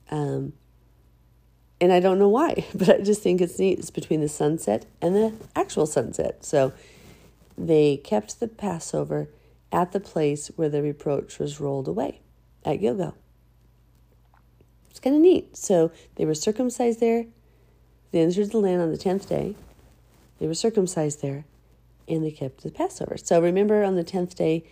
Um, 0.09 0.53
and 1.83 1.91
I 1.91 1.99
don't 1.99 2.17
know 2.17 2.29
why, 2.29 2.65
but 2.73 2.89
I 2.89 3.01
just 3.01 3.21
think 3.21 3.41
it's 3.41 3.59
neat. 3.59 3.77
It's 3.77 3.91
between 3.91 4.21
the 4.21 4.29
sunset 4.29 4.85
and 5.01 5.13
the 5.13 5.33
actual 5.53 5.85
sunset. 5.85 6.45
So 6.45 6.71
they 7.57 7.97
kept 7.97 8.39
the 8.39 8.47
Passover 8.47 9.27
at 9.69 9.91
the 9.91 9.99
place 9.99 10.47
where 10.55 10.69
the 10.69 10.81
reproach 10.81 11.39
was 11.39 11.59
rolled 11.59 11.89
away 11.89 12.21
at 12.63 12.77
Gilgal. 12.77 13.15
It's 14.89 15.01
kind 15.01 15.13
of 15.13 15.21
neat. 15.21 15.57
So 15.57 15.91
they 16.15 16.23
were 16.23 16.35
circumcised 16.35 17.01
there. 17.01 17.25
They 18.11 18.21
entered 18.21 18.51
the 18.51 18.59
land 18.59 18.81
on 18.81 18.89
the 18.89 18.97
10th 18.97 19.27
day. 19.27 19.55
They 20.39 20.47
were 20.47 20.53
circumcised 20.53 21.21
there 21.21 21.43
and 22.07 22.23
they 22.23 22.31
kept 22.31 22.63
the 22.63 22.71
Passover. 22.71 23.17
So 23.17 23.41
remember 23.41 23.83
on 23.83 23.95
the 23.95 24.05
10th 24.05 24.35
day, 24.35 24.63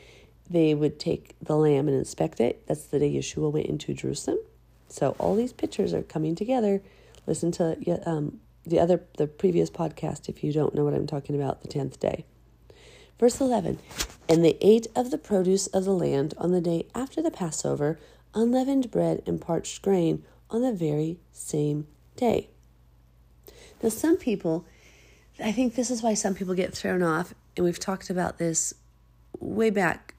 they 0.49 0.73
would 0.73 0.97
take 0.97 1.35
the 1.41 1.57
lamb 1.57 1.89
and 1.89 1.97
inspect 1.97 2.39
it. 2.39 2.65
That's 2.67 2.85
the 2.85 2.99
day 2.99 3.13
Yeshua 3.13 3.51
went 3.51 3.65
into 3.65 3.93
Jerusalem. 3.93 4.37
So 4.87 5.13
all 5.19 5.35
these 5.35 5.51
pictures 5.51 5.93
are 5.93 6.03
coming 6.03 6.35
together. 6.35 6.81
Listen 7.27 7.51
to 7.53 8.01
um, 8.05 8.39
the 8.65 8.79
other 8.79 9.03
the 9.17 9.27
previous 9.27 9.69
podcast 9.69 10.29
if 10.29 10.43
you 10.43 10.51
don't 10.51 10.75
know 10.75 10.83
what 10.83 10.93
I'm 10.93 11.07
talking 11.07 11.35
about. 11.35 11.61
The 11.61 11.67
tenth 11.67 11.99
day, 11.99 12.25
verse 13.19 13.39
eleven, 13.39 13.79
and 14.27 14.43
they 14.43 14.57
ate 14.61 14.87
of 14.95 15.11
the 15.11 15.17
produce 15.17 15.67
of 15.67 15.85
the 15.85 15.93
land 15.93 16.33
on 16.37 16.51
the 16.51 16.61
day 16.61 16.87
after 16.93 17.21
the 17.21 17.31
Passover, 17.31 17.99
unleavened 18.33 18.91
bread 18.91 19.21
and 19.25 19.39
parched 19.39 19.81
grain 19.81 20.23
on 20.49 20.61
the 20.61 20.73
very 20.73 21.19
same 21.31 21.87
day. 22.15 22.49
Now, 23.81 23.89
some 23.89 24.17
people, 24.17 24.65
I 25.43 25.51
think 25.51 25.75
this 25.75 25.89
is 25.89 26.03
why 26.03 26.13
some 26.13 26.35
people 26.35 26.53
get 26.53 26.73
thrown 26.73 27.01
off, 27.01 27.33
and 27.55 27.65
we've 27.65 27.79
talked 27.79 28.09
about 28.09 28.37
this 28.37 28.73
way 29.39 29.69
back 29.69 30.13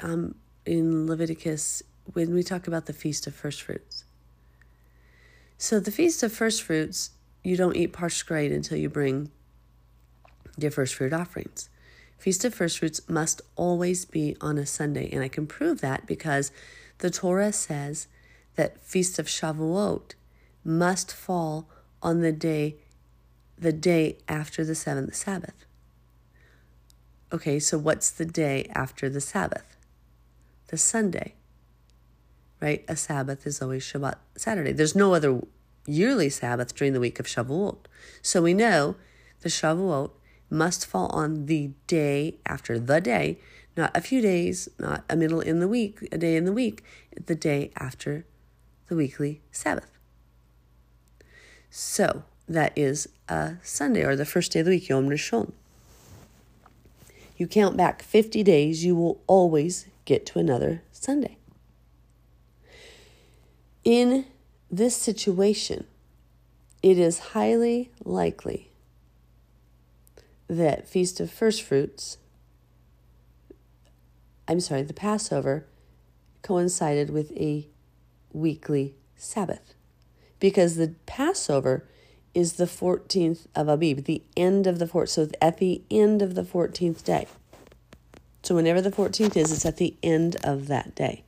um, 0.00 0.34
in 0.64 1.06
Leviticus 1.06 1.82
when 2.12 2.32
we 2.32 2.42
talk 2.42 2.68
about 2.68 2.86
the 2.86 2.92
Feast 2.92 3.26
of 3.26 3.34
First 3.34 3.62
Fruits. 3.62 4.04
So, 5.60 5.80
the 5.80 5.90
Feast 5.90 6.22
of 6.22 6.32
First 6.32 6.62
Fruits, 6.62 7.10
you 7.42 7.56
don't 7.56 7.76
eat 7.76 7.92
parched 7.92 8.26
grain 8.26 8.52
until 8.52 8.78
you 8.78 8.88
bring 8.88 9.32
your 10.56 10.70
first 10.70 10.94
fruit 10.94 11.12
offerings. 11.12 11.68
Feast 12.16 12.44
of 12.44 12.54
First 12.54 12.78
Fruits 12.78 13.00
must 13.08 13.42
always 13.56 14.04
be 14.04 14.36
on 14.40 14.56
a 14.56 14.64
Sunday, 14.64 15.10
and 15.10 15.20
I 15.20 15.26
can 15.26 15.48
prove 15.48 15.80
that 15.80 16.06
because 16.06 16.52
the 16.98 17.10
Torah 17.10 17.52
says 17.52 18.06
that 18.54 18.80
Feast 18.84 19.18
of 19.18 19.26
Shavuot 19.26 20.14
must 20.62 21.12
fall 21.12 21.68
on 22.02 22.20
the 22.20 22.32
day 22.32 22.76
the 23.58 23.72
day 23.72 24.16
after 24.28 24.64
the 24.64 24.76
seventh 24.76 25.16
Sabbath. 25.16 25.64
Okay, 27.32 27.58
so 27.58 27.78
what's 27.78 28.12
the 28.12 28.24
day 28.24 28.70
after 28.72 29.08
the 29.08 29.20
Sabbath? 29.20 29.76
The 30.68 30.78
Sunday. 30.78 31.34
Right? 32.60 32.84
A 32.88 32.96
Sabbath 32.96 33.46
is 33.46 33.62
always 33.62 33.84
Shabbat 33.84 34.16
Saturday. 34.36 34.72
There's 34.72 34.96
no 34.96 35.14
other 35.14 35.40
yearly 35.86 36.28
Sabbath 36.28 36.74
during 36.74 36.92
the 36.92 37.00
week 37.00 37.18
of 37.18 37.26
Shavuot. 37.26 37.78
So 38.20 38.42
we 38.42 38.54
know 38.54 38.96
the 39.40 39.48
Shavuot 39.48 40.10
must 40.50 40.86
fall 40.86 41.06
on 41.08 41.46
the 41.46 41.70
day 41.86 42.36
after 42.46 42.78
the 42.78 43.00
day, 43.00 43.38
not 43.76 43.96
a 43.96 44.00
few 44.00 44.20
days, 44.20 44.68
not 44.78 45.04
a 45.08 45.16
middle 45.16 45.40
in 45.40 45.60
the 45.60 45.68
week, 45.68 46.06
a 46.10 46.18
day 46.18 46.36
in 46.36 46.44
the 46.44 46.52
week, 46.52 46.82
the 47.26 47.34
day 47.34 47.70
after 47.76 48.24
the 48.88 48.96
weekly 48.96 49.40
Sabbath. 49.52 49.90
So 51.70 52.24
that 52.48 52.72
is 52.76 53.08
a 53.28 53.56
Sunday 53.62 54.04
or 54.04 54.16
the 54.16 54.24
first 54.24 54.52
day 54.52 54.60
of 54.60 54.66
the 54.66 54.70
week, 54.70 54.88
Yom 54.88 55.08
Rishon. 55.08 55.52
You 57.36 57.46
count 57.46 57.76
back 57.76 58.02
50 58.02 58.42
days, 58.42 58.84
you 58.84 58.96
will 58.96 59.20
always 59.26 59.86
get 60.04 60.26
to 60.26 60.38
another 60.38 60.82
Sunday. 60.90 61.37
In 63.84 64.26
this 64.70 64.96
situation, 64.96 65.86
it 66.82 66.98
is 66.98 67.18
highly 67.18 67.90
likely 68.04 68.70
that 70.48 70.88
Feast 70.88 71.20
of 71.20 71.30
First 71.30 71.62
Fruits, 71.62 72.18
I'm 74.46 74.60
sorry, 74.60 74.82
the 74.82 74.94
Passover 74.94 75.66
coincided 76.42 77.10
with 77.10 77.32
a 77.32 77.68
weekly 78.32 78.94
Sabbath 79.16 79.74
because 80.40 80.76
the 80.76 80.94
Passover 81.06 81.84
is 82.34 82.54
the 82.54 82.64
14th 82.64 83.46
of 83.54 83.68
Abib, 83.68 84.04
the 84.04 84.22
end 84.36 84.66
of 84.66 84.78
the 84.78 84.86
14th. 84.86 85.08
So 85.08 85.28
at 85.40 85.58
the 85.58 85.82
end 85.90 86.22
of 86.22 86.34
the 86.34 86.42
14th 86.42 87.02
day. 87.04 87.26
So 88.42 88.54
whenever 88.54 88.80
the 88.80 88.92
14th 88.92 89.36
is, 89.36 89.50
it's 89.50 89.66
at 89.66 89.76
the 89.76 89.96
end 90.02 90.36
of 90.44 90.68
that 90.68 90.94
day 90.94 91.24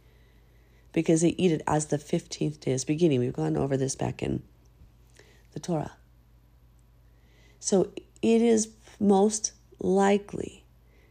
because 0.92 1.20
they 1.20 1.30
eat 1.30 1.52
it 1.52 1.62
as 1.66 1.86
the 1.86 1.98
15th 1.98 2.60
day 2.60 2.72
is 2.72 2.84
beginning. 2.84 3.20
We've 3.20 3.32
gone 3.32 3.56
over 3.56 3.76
this 3.76 3.94
back 3.94 4.22
in 4.22 4.42
the 5.52 5.60
Torah. 5.60 5.92
So 7.58 7.92
it 8.22 8.42
is 8.42 8.68
most 8.98 9.52
likely 9.78 10.64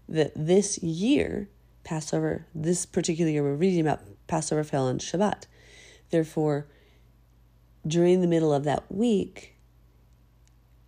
that 0.08 0.32
this 0.36 0.78
year, 0.80 1.50
Passover, 1.84 2.46
this 2.54 2.86
particular 2.86 3.32
year 3.32 3.44
we're 3.44 3.56
reading 3.56 3.82
about, 3.82 4.02
Passover 4.28 4.64
fell 4.64 4.88
on 4.88 5.00
Shabbat. 5.00 5.46
Therefore, 6.10 6.68
during 7.88 8.22
the 8.22 8.28
middle 8.28 8.54
of 8.54 8.64
that 8.64 8.92
week 8.92 9.56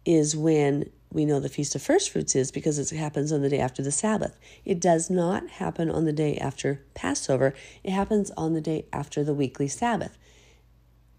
is 0.06 0.36
when 0.36 0.90
we 1.12 1.26
know 1.26 1.40
the 1.40 1.50
Feast 1.50 1.76
of 1.76 1.82
First 1.82 2.10
Fruits 2.10 2.36
is 2.36 2.52
because 2.52 2.80
it 2.80 2.96
happens 2.96 3.32
on 3.32 3.42
the 3.42 3.50
day 3.50 3.60
after 3.60 3.84
the 3.84 3.92
Sabbath. 3.92 4.38
It 4.66 4.80
does 4.80 5.10
not 5.10 5.48
happen 5.50 5.90
on 5.90 6.06
the 6.06 6.14
day 6.14 6.38
after 6.38 6.82
Passover, 6.94 7.54
it 7.84 7.92
happens 7.92 8.32
on 8.32 8.54
the 8.54 8.62
day 8.62 8.86
after 8.94 9.24
the 9.24 9.34
weekly 9.34 9.68
Sabbath, 9.68 10.18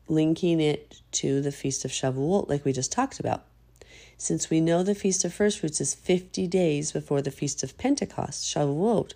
linking 0.09 0.61
it 0.61 1.01
to 1.13 1.41
the 1.41 1.53
Feast 1.53 1.85
of 1.85 1.91
Shavuot, 1.91 2.49
like 2.49 2.65
we 2.65 2.73
just 2.73 2.93
talked 2.93 3.21
about. 3.21 3.45
Since 4.17 4.51
we 4.51 4.61
know 4.61 4.83
the 4.83 4.95
Feast 4.95 5.25
of 5.25 5.35
First 5.35 5.61
Fruits 5.61 5.81
is 5.81 5.95
50 5.95 6.47
days 6.47 6.93
before 6.93 7.23
the 7.23 7.31
Feast 7.31 7.63
of 7.63 7.77
Pentecost, 7.77 8.45
Shavuot, 8.45 9.15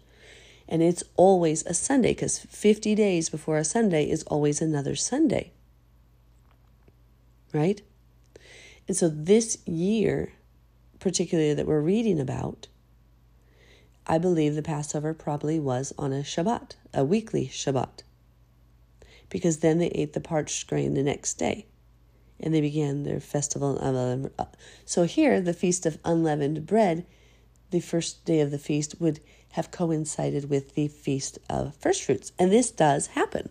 and 0.68 0.82
it's 0.82 1.04
always 1.16 1.64
a 1.64 1.74
Sunday 1.74 2.10
because 2.10 2.38
50 2.40 2.94
days 2.94 3.28
before 3.28 3.56
a 3.56 3.64
Sunday 3.64 4.10
is 4.10 4.24
always 4.24 4.60
another 4.60 4.96
Sunday 4.96 5.52
right? 7.56 7.82
And 8.86 8.96
so 8.96 9.08
this 9.08 9.58
year, 9.66 10.32
particularly 10.98 11.54
that 11.54 11.66
we're 11.66 11.80
reading 11.80 12.20
about, 12.20 12.68
I 14.06 14.18
believe 14.18 14.54
the 14.54 14.62
Passover 14.62 15.14
probably 15.14 15.58
was 15.58 15.92
on 15.98 16.12
a 16.12 16.22
Shabbat, 16.22 16.76
a 16.94 17.04
weekly 17.04 17.48
Shabbat, 17.48 18.02
because 19.28 19.58
then 19.58 19.78
they 19.78 19.88
ate 19.88 20.12
the 20.12 20.20
parched 20.20 20.68
grain 20.68 20.94
the 20.94 21.02
next 21.02 21.34
day 21.34 21.66
and 22.38 22.54
they 22.54 22.60
began 22.60 23.02
their 23.02 23.18
festival. 23.18 24.30
So 24.84 25.04
here, 25.04 25.40
the 25.40 25.54
Feast 25.54 25.86
of 25.86 25.98
Unleavened 26.04 26.66
Bread, 26.66 27.06
the 27.70 27.80
first 27.80 28.24
day 28.24 28.40
of 28.40 28.50
the 28.50 28.58
feast, 28.58 29.00
would 29.00 29.20
have 29.52 29.70
coincided 29.70 30.50
with 30.50 30.74
the 30.74 30.88
Feast 30.88 31.38
of 31.48 31.74
First 31.76 32.04
Fruits. 32.04 32.32
And 32.38 32.52
this 32.52 32.70
does 32.70 33.08
happen 33.08 33.48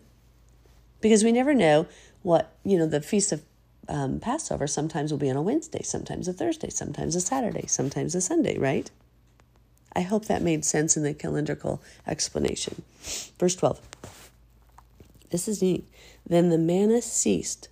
because 1.00 1.24
we 1.24 1.32
never 1.32 1.52
know 1.52 1.86
what, 2.22 2.56
you 2.64 2.78
know, 2.78 2.86
the 2.86 3.00
Feast 3.00 3.32
of 3.32 3.42
um, 3.88 4.20
Passover 4.20 4.66
sometimes 4.66 5.10
will 5.10 5.18
be 5.18 5.30
on 5.30 5.36
a 5.36 5.42
Wednesday, 5.42 5.82
sometimes 5.82 6.28
a 6.28 6.32
Thursday, 6.32 6.70
sometimes 6.70 7.14
a 7.14 7.20
Saturday, 7.20 7.66
sometimes 7.66 8.14
a 8.14 8.20
Sunday, 8.20 8.58
right? 8.58 8.90
I 9.94 10.00
hope 10.02 10.26
that 10.26 10.42
made 10.42 10.64
sense 10.64 10.96
in 10.96 11.02
the 11.02 11.14
calendrical 11.14 11.80
explanation. 12.06 12.82
Verse 13.38 13.56
12. 13.56 13.80
This 15.30 15.48
is 15.48 15.62
neat. 15.62 15.88
Then 16.26 16.50
the 16.50 16.58
manna 16.58 17.00
ceased 17.00 17.68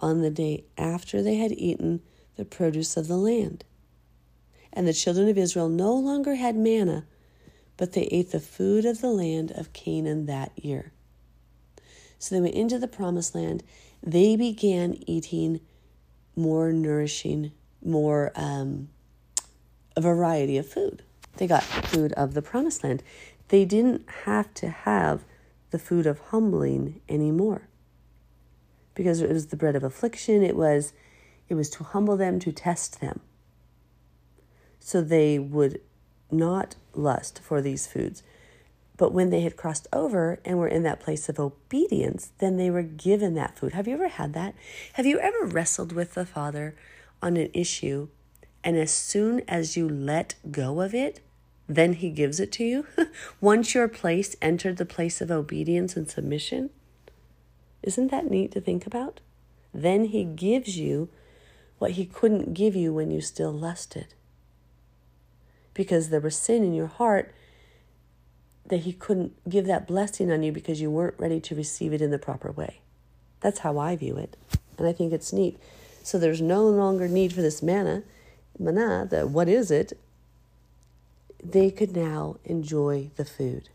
on 0.00 0.22
the 0.22 0.30
day 0.30 0.64
after 0.76 1.22
they 1.22 1.36
had 1.36 1.52
eaten 1.52 2.00
the 2.36 2.44
produce 2.44 2.96
of 2.96 3.06
the 3.06 3.16
land. 3.16 3.64
And 4.72 4.88
the 4.88 4.92
children 4.92 5.28
of 5.28 5.38
Israel 5.38 5.68
no 5.68 5.94
longer 5.94 6.34
had 6.34 6.56
manna, 6.56 7.04
but 7.76 7.92
they 7.92 8.04
ate 8.04 8.32
the 8.32 8.40
food 8.40 8.84
of 8.84 9.00
the 9.00 9.10
land 9.10 9.52
of 9.52 9.72
Canaan 9.72 10.26
that 10.26 10.52
year. 10.56 10.92
So 12.18 12.34
they 12.34 12.40
went 12.40 12.54
into 12.54 12.78
the 12.78 12.88
promised 12.88 13.34
land 13.34 13.62
they 14.02 14.36
began 14.36 15.02
eating 15.06 15.60
more 16.34 16.72
nourishing, 16.72 17.52
more 17.84 18.32
um, 18.34 18.88
a 19.96 20.00
variety 20.00 20.56
of 20.58 20.66
food. 20.66 21.02
They 21.36 21.46
got 21.46 21.62
food 21.62 22.12
of 22.14 22.34
the 22.34 22.42
promised 22.42 22.84
land. 22.84 23.02
They 23.48 23.64
didn't 23.64 24.08
have 24.24 24.52
to 24.54 24.68
have 24.68 25.24
the 25.70 25.78
food 25.78 26.06
of 26.06 26.18
humbling 26.18 27.00
anymore 27.08 27.68
because 28.94 29.20
it 29.20 29.30
was 29.30 29.46
the 29.46 29.56
bread 29.56 29.76
of 29.76 29.82
affliction. 29.82 30.42
It 30.42 30.56
was, 30.56 30.92
it 31.48 31.54
was 31.54 31.70
to 31.70 31.84
humble 31.84 32.16
them, 32.16 32.38
to 32.40 32.52
test 32.52 33.00
them. 33.00 33.20
So 34.80 35.00
they 35.00 35.38
would 35.38 35.80
not 36.30 36.76
lust 36.94 37.40
for 37.42 37.62
these 37.62 37.86
foods. 37.86 38.22
But 39.02 39.12
when 39.12 39.30
they 39.30 39.40
had 39.40 39.56
crossed 39.56 39.88
over 39.92 40.38
and 40.44 40.58
were 40.58 40.68
in 40.68 40.84
that 40.84 41.00
place 41.00 41.28
of 41.28 41.40
obedience, 41.40 42.30
then 42.38 42.56
they 42.56 42.70
were 42.70 42.84
given 42.84 43.34
that 43.34 43.58
food. 43.58 43.72
Have 43.72 43.88
you 43.88 43.94
ever 43.94 44.06
had 44.06 44.32
that? 44.34 44.54
Have 44.92 45.06
you 45.06 45.18
ever 45.18 45.44
wrestled 45.44 45.90
with 45.90 46.14
the 46.14 46.24
Father 46.24 46.76
on 47.20 47.36
an 47.36 47.50
issue 47.52 48.06
and 48.62 48.76
as 48.76 48.92
soon 48.92 49.42
as 49.48 49.76
you 49.76 49.88
let 49.88 50.36
go 50.52 50.80
of 50.80 50.94
it, 50.94 51.18
then 51.66 51.94
He 51.94 52.10
gives 52.10 52.38
it 52.38 52.52
to 52.52 52.64
you? 52.64 52.86
Once 53.40 53.74
your 53.74 53.88
place 53.88 54.36
entered 54.40 54.76
the 54.76 54.86
place 54.86 55.20
of 55.20 55.32
obedience 55.32 55.96
and 55.96 56.08
submission? 56.08 56.70
Isn't 57.82 58.12
that 58.12 58.30
neat 58.30 58.52
to 58.52 58.60
think 58.60 58.86
about? 58.86 59.18
Then 59.74 60.04
He 60.04 60.22
gives 60.22 60.78
you 60.78 61.08
what 61.80 61.92
He 61.98 62.06
couldn't 62.06 62.54
give 62.54 62.76
you 62.76 62.94
when 62.94 63.10
you 63.10 63.20
still 63.20 63.50
lusted. 63.50 64.14
Because 65.74 66.10
there 66.10 66.20
was 66.20 66.36
sin 66.36 66.62
in 66.62 66.72
your 66.72 66.86
heart 66.86 67.34
that 68.72 68.84
He 68.84 68.94
couldn't 68.94 69.34
give 69.46 69.66
that 69.66 69.86
blessing 69.86 70.32
on 70.32 70.42
you 70.42 70.50
because 70.50 70.80
you 70.80 70.90
weren't 70.90 71.18
ready 71.18 71.40
to 71.40 71.54
receive 71.54 71.92
it 71.92 72.00
in 72.00 72.10
the 72.10 72.18
proper 72.18 72.50
way. 72.50 72.80
That's 73.40 73.58
how 73.58 73.76
I 73.76 73.96
view 73.96 74.16
it. 74.16 74.34
And 74.78 74.86
I 74.86 74.94
think 74.94 75.12
it's 75.12 75.30
neat. 75.30 75.58
So 76.02 76.18
there's 76.18 76.40
no 76.40 76.66
longer 76.66 77.06
need 77.06 77.34
for 77.34 77.42
this 77.42 77.62
manna, 77.62 78.02
manna, 78.58 79.06
the 79.10 79.26
what 79.26 79.46
is 79.46 79.70
it? 79.70 79.92
They 81.44 81.70
could 81.70 81.94
now 81.94 82.36
enjoy 82.46 83.10
the 83.16 83.26
food. 83.26 83.68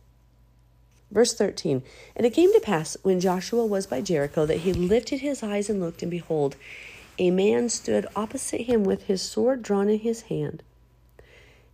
Verse 1.12 1.36
13 1.36 1.84
And 2.16 2.26
it 2.26 2.34
came 2.34 2.52
to 2.54 2.60
pass 2.60 2.98
when 3.04 3.20
Joshua 3.20 3.68
was 3.68 3.86
by 3.86 4.02
Jericho 4.02 4.48
that 4.48 4.62
he 4.62 4.74
lifted 4.74 5.20
his 5.20 5.44
eyes 5.44 5.70
and 5.70 5.80
looked, 5.80 6.02
and 6.02 6.10
behold, 6.10 6.56
a 7.20 7.30
man 7.30 7.70
stood 7.70 8.08
opposite 8.16 8.62
him 8.62 8.84
with 8.84 9.04
his 9.04 9.22
sword 9.22 9.62
drawn 9.62 9.90
in 9.90 10.00
his 10.00 10.24
hand. 10.24 10.64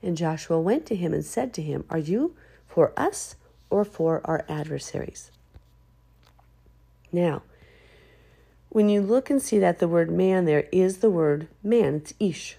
And 0.01 0.17
Joshua 0.17 0.59
went 0.59 0.85
to 0.87 0.95
him 0.95 1.13
and 1.13 1.23
said 1.23 1.53
to 1.53 1.61
him, 1.61 1.85
Are 1.89 1.97
you 1.97 2.35
for 2.73 2.91
us 2.97 3.35
or 3.69 3.85
for 3.85 4.19
our 4.25 4.43
adversaries. 4.49 5.29
Now, 7.11 7.43
when 8.69 8.89
you 8.89 8.99
look 8.99 9.29
and 9.29 9.39
see 9.39 9.59
that 9.59 9.77
the 9.77 9.87
word 9.87 10.09
man 10.09 10.45
there 10.45 10.67
is 10.71 10.97
the 10.97 11.11
word 11.11 11.47
man, 11.61 11.95
it's 11.97 12.15
ish. 12.19 12.57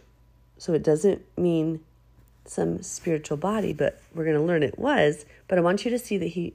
So 0.57 0.73
it 0.73 0.85
doesn't 0.85 1.23
mean 1.37 1.81
some 2.45 2.81
spiritual 2.81 3.39
body, 3.39 3.73
but 3.73 4.01
we're 4.15 4.25
going 4.25 4.37
to 4.37 4.43
learn 4.43 4.63
it 4.63 4.79
was. 4.79 5.27
But 5.49 5.59
I 5.59 5.63
want 5.63 5.85
you 5.85 5.91
to 5.91 5.99
see 5.99 6.17
that 6.19 6.29
he 6.29 6.55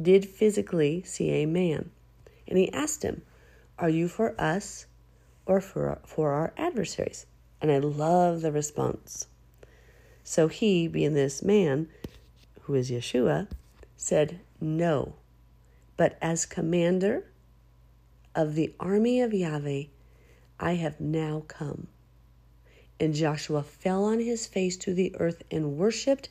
did 0.00 0.26
physically 0.26 1.02
see 1.04 1.30
a 1.30 1.46
man. 1.46 1.90
And 2.46 2.58
he 2.58 2.70
asked 2.70 3.02
him, 3.02 3.22
Are 3.78 3.88
you 3.88 4.08
for 4.08 4.38
us 4.38 4.84
or 5.46 5.62
for, 5.62 5.98
for 6.04 6.32
our 6.32 6.52
adversaries? 6.58 7.24
And 7.62 7.72
I 7.72 7.78
love 7.78 8.42
the 8.42 8.52
response. 8.52 9.26
So 10.22 10.48
he, 10.48 10.86
being 10.86 11.14
this 11.14 11.42
man, 11.42 11.88
who 12.62 12.74
is 12.74 12.90
Yeshua, 12.90 13.48
said, 13.96 14.40
No. 14.60 15.14
But 15.96 16.16
as 16.22 16.46
commander 16.46 17.24
of 18.34 18.54
the 18.54 18.74
army 18.80 19.20
of 19.20 19.34
Yahweh, 19.34 19.84
I 20.58 20.74
have 20.74 21.00
now 21.00 21.44
come. 21.48 21.88
And 22.98 23.14
Joshua 23.14 23.62
fell 23.62 24.04
on 24.04 24.20
his 24.20 24.46
face 24.46 24.76
to 24.78 24.94
the 24.94 25.14
earth 25.18 25.42
and 25.50 25.76
worshipped 25.76 26.28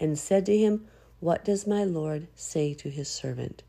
and 0.00 0.18
said 0.18 0.46
to 0.46 0.56
him, 0.56 0.86
What 1.20 1.44
does 1.44 1.66
my 1.66 1.84
Lord 1.84 2.28
say 2.34 2.74
to 2.74 2.90
his 2.90 3.08
servant? 3.08 3.62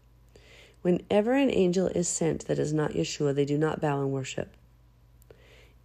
Whenever 0.81 1.33
an 1.33 1.51
angel 1.51 1.87
is 1.87 2.07
sent 2.07 2.45
that 2.45 2.59
is 2.59 2.73
not 2.73 2.93
Yeshua, 2.93 3.35
they 3.35 3.45
do 3.45 3.57
not 3.57 3.81
bow 3.81 4.01
and 4.01 4.11
worship. 4.11 4.55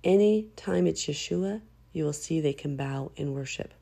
Any 0.03 0.49
time 0.57 0.87
it's 0.87 1.07
Yeshua, 1.07 1.63
you 1.93 2.05
will 2.05 2.13
see 2.13 2.41
they 2.41 2.53
can 2.53 2.77
bow 2.77 3.11
and 3.17 3.35
worship. 3.35 3.75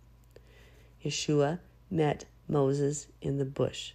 Yeshua 1.05 1.59
met 1.91 2.25
Moses 2.53 3.09
in 3.21 3.39
the 3.39 3.45
bush. 3.45 3.93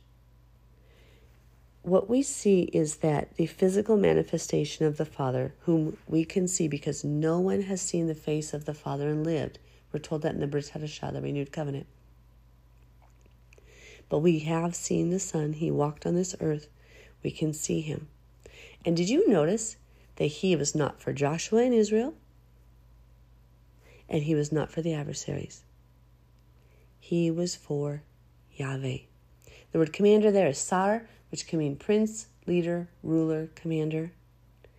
What 1.84 2.10
we 2.10 2.22
see 2.22 2.63
is 2.74 2.98
that 2.98 3.38
the 3.38 3.46
physical 3.46 3.96
manifestation 3.96 4.86
of 4.86 4.98
the 4.98 5.06
Father, 5.06 5.54
whom 5.62 5.96
we 6.06 6.26
can 6.26 6.48
see 6.48 6.67
because 6.67 7.06
no 7.06 7.39
one 7.39 7.62
has 7.62 7.82
seen 7.82 8.08
the 8.08 8.15
face 8.15 8.54
of 8.54 8.65
the 8.65 8.74
Father 8.74 9.08
and 9.08 9.24
lived. 9.24 9.60
We're 9.93 10.02
told 10.02 10.24
that 10.24 10.34
in 10.34 10.41
the 10.41 10.48
Brit 10.48 10.72
Hadashah, 10.74 11.13
the 11.13 11.22
renewed 11.22 11.54
covenant. 11.54 11.88
But 14.10 14.20
we 14.20 14.39
have 14.39 14.76
seen 14.76 15.12
the 15.12 15.20
Son. 15.20 15.54
He 15.54 15.72
walked 15.72 16.06
on 16.06 16.15
this 16.15 16.36
earth. 16.41 16.67
We 17.24 17.32
can 17.32 17.54
see 17.54 17.82
him. 17.82 18.10
And 18.84 18.98
did 18.98 19.10
you 19.10 19.28
notice 19.30 19.78
that 20.17 20.26
he 20.26 20.56
was 20.56 20.76
not 20.76 21.02
for 21.02 21.13
Joshua 21.13 21.63
and 21.63 21.74
Israel? 21.74 22.13
And 24.10 24.24
he 24.24 24.36
was 24.36 24.52
not 24.52 24.72
for 24.72 24.82
the 24.82 24.93
adversaries. 24.93 25.63
He 27.00 27.32
was 27.32 27.56
for 27.56 28.04
Yahweh. 28.58 28.98
The 29.72 29.80
word 29.80 29.93
commander 29.93 30.32
there 30.32 30.48
is 30.48 30.58
sar, 30.58 31.08
which 31.30 31.48
can 31.48 31.60
mean 31.60 31.76
prince, 31.76 32.28
leader, 32.46 32.89
ruler, 33.04 33.50
commander. 33.56 34.12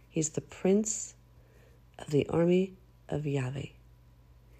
He's 0.09 0.31
the 0.31 0.41
prince 0.41 1.15
of 1.99 2.11
the 2.11 2.29
army 2.29 2.75
of 3.09 3.27
Yahweh. 3.27 3.67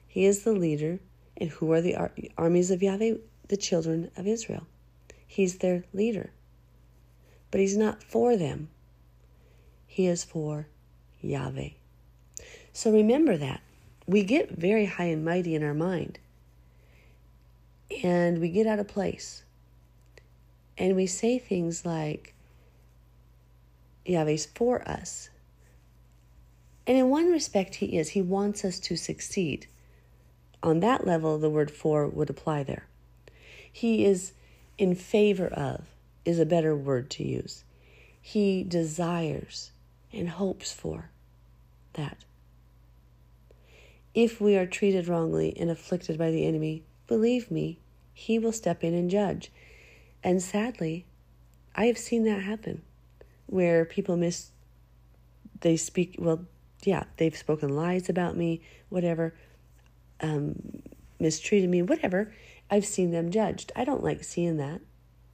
He 0.07 0.25
is 0.25 0.43
the 0.43 0.53
leader. 0.53 1.01
And 1.41 1.51
who 1.51 1.71
are 1.73 1.81
the 1.81 1.95
ar- 1.95 2.13
armies 2.37 2.71
of 2.71 2.83
Yahweh? 2.83 3.15
The 3.49 3.57
children 3.57 4.11
of 4.17 4.27
Israel. 4.27 4.67
He's 5.27 5.59
their 5.59 5.85
leader. 5.93 6.31
But 7.51 7.61
he's 7.61 7.77
not 7.77 8.03
for 8.03 8.37
them, 8.37 8.69
he 9.87 10.07
is 10.07 10.25
for 10.25 10.69
Yahweh. 11.21 11.71
So 12.73 12.93
remember 12.93 13.37
that. 13.37 13.61
We 14.07 14.23
get 14.23 14.51
very 14.51 14.87
high 14.87 15.05
and 15.07 15.25
mighty 15.25 15.55
in 15.55 15.63
our 15.63 15.75
mind 15.75 16.19
and 18.03 18.41
we 18.41 18.49
get 18.49 18.67
out 18.67 18.79
of 18.79 18.89
place. 18.89 19.43
And 20.77 20.95
we 20.95 21.07
say 21.07 21.39
things 21.39 21.85
like, 21.85 22.35
Yahweh's 24.05 24.47
for 24.47 24.89
us. 24.89 25.31
And 26.87 26.97
in 26.97 27.11
one 27.11 27.31
respect, 27.31 27.77
He 27.77 27.99
is. 27.99 28.11
He 28.11 28.23
wants 28.23 28.65
us 28.65 28.79
to 28.81 28.97
succeed. 28.97 29.67
On 30.63 30.81
that 30.81 31.07
level, 31.07 31.39
the 31.39 31.51
word 31.51 31.71
for 31.71 32.07
would 32.07 32.31
apply 32.31 32.63
there. 32.63 32.87
He 33.71 34.05
is 34.05 34.33
in 34.79 34.95
favor 34.95 35.49
of, 35.49 35.85
is 36.25 36.39
a 36.39 36.47
better 36.47 36.75
word 36.75 37.11
to 37.11 37.25
use. 37.25 37.65
He 38.21 38.65
desires 38.65 39.73
and 40.13 40.29
hopes 40.29 40.73
for 40.73 41.11
that. 41.95 42.25
If 44.15 44.41
we 44.41 44.57
are 44.57 44.67
treated 44.67 45.07
wrongly 45.09 45.57
and 45.59 45.71
afflicted 45.71 46.19
by 46.19 46.31
the 46.31 46.47
enemy, 46.47 46.83
believe 47.07 47.51
me, 47.51 47.79
he 48.19 48.37
will 48.37 48.51
step 48.51 48.83
in 48.83 48.95
and 48.95 49.09
judge. 49.09 49.53
And 50.25 50.43
sadly, 50.43 51.07
I 51.77 51.87
have 51.87 51.97
seen 51.97 52.25
that 52.25 52.43
happen 52.43 52.83
where 53.47 53.85
people 53.85 54.17
miss, 54.17 54.51
they 55.61 55.77
speak, 55.77 56.17
well, 56.19 56.45
yeah, 56.83 57.05
they've 57.17 57.37
spoken 57.37 57.77
lies 57.77 58.09
about 58.09 58.37
me, 58.37 58.61
whatever, 58.89 59.35
um, 60.21 60.83
mistreated 61.21 61.71
me, 61.71 61.81
whatever. 61.81 62.35
I've 62.69 62.85
seen 62.85 63.13
them 63.13 63.31
judged. 63.31 63.71
I 63.77 63.85
don't 63.85 64.03
like 64.03 64.25
seeing 64.25 64.57
that. 64.57 64.81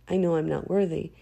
I 0.06 0.18
know 0.18 0.36
I'm 0.36 0.48
not 0.48 0.68
worthy. 0.68 1.12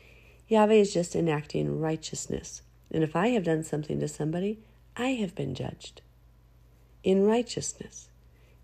Yahweh 0.48 0.74
is 0.74 0.92
just 0.92 1.14
enacting 1.14 1.80
righteousness. 1.80 2.62
And 2.90 3.04
if 3.04 3.14
I 3.14 3.28
have 3.28 3.44
done 3.44 3.62
something 3.62 4.00
to 4.00 4.08
somebody, 4.08 4.58
I 4.96 5.10
have 5.10 5.36
been 5.36 5.54
judged 5.54 6.02
in 7.04 7.24
righteousness, 7.24 8.08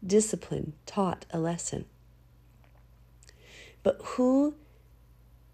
discipline, 0.04 0.72
taught 0.84 1.26
a 1.30 1.38
lesson. 1.38 1.84
But 3.82 4.00
who 4.02 4.54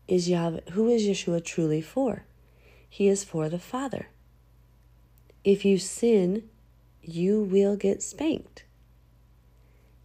is 0.08 0.28
Yahweh, 0.28 0.70
who 0.72 0.88
is 0.88 1.02
Yeshua 1.02 1.44
truly 1.44 1.80
for? 1.80 2.24
He 2.88 3.08
is 3.08 3.24
for 3.24 3.48
the 3.48 3.58
Father. 3.58 4.08
If 5.42 5.64
you 5.64 5.78
sin, 5.78 6.48
you 7.02 7.42
will 7.42 7.76
get 7.76 8.02
spanked. 8.02 8.64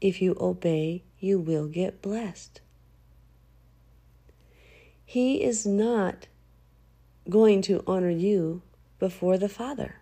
If 0.01 0.21
you 0.21 0.35
obey, 0.39 1.03
you 1.19 1.39
will 1.39 1.67
get 1.67 2.01
blessed. 2.01 2.61
He 5.05 5.43
is 5.43 5.65
not 5.65 6.27
going 7.29 7.61
to 7.63 7.83
honor 7.87 8.09
you 8.09 8.61
before 8.99 9.37
the 9.37 9.49
Father. 9.49 9.95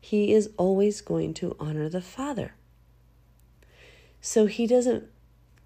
He 0.00 0.32
is 0.32 0.50
always 0.56 1.00
going 1.00 1.34
to 1.34 1.56
honor 1.58 1.88
the 1.88 2.02
Father. 2.02 2.54
So 4.20 4.46
he 4.46 4.66
doesn't 4.66 5.04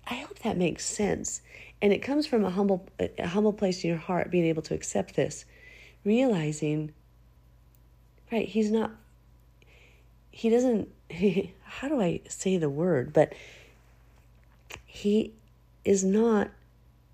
I 0.08 0.14
hope 0.14 0.38
that 0.40 0.56
makes 0.56 0.84
sense. 0.84 1.42
And 1.82 1.92
it 1.92 1.98
comes 1.98 2.26
from 2.26 2.44
a 2.44 2.50
humble 2.50 2.88
a 2.98 3.26
humble 3.26 3.52
place 3.52 3.84
in 3.84 3.90
your 3.90 3.98
heart 3.98 4.30
being 4.30 4.46
able 4.46 4.62
to 4.62 4.74
accept 4.74 5.14
this, 5.14 5.44
realizing 6.04 6.92
right, 8.32 8.48
he's 8.48 8.70
not 8.70 8.92
he 10.30 10.50
doesn't 10.50 10.88
how 11.64 11.88
do 11.88 12.00
I 12.00 12.20
say 12.28 12.56
the 12.56 12.70
word, 12.70 13.12
but 13.12 13.34
he 14.84 15.34
is 15.84 16.04
not 16.04 16.50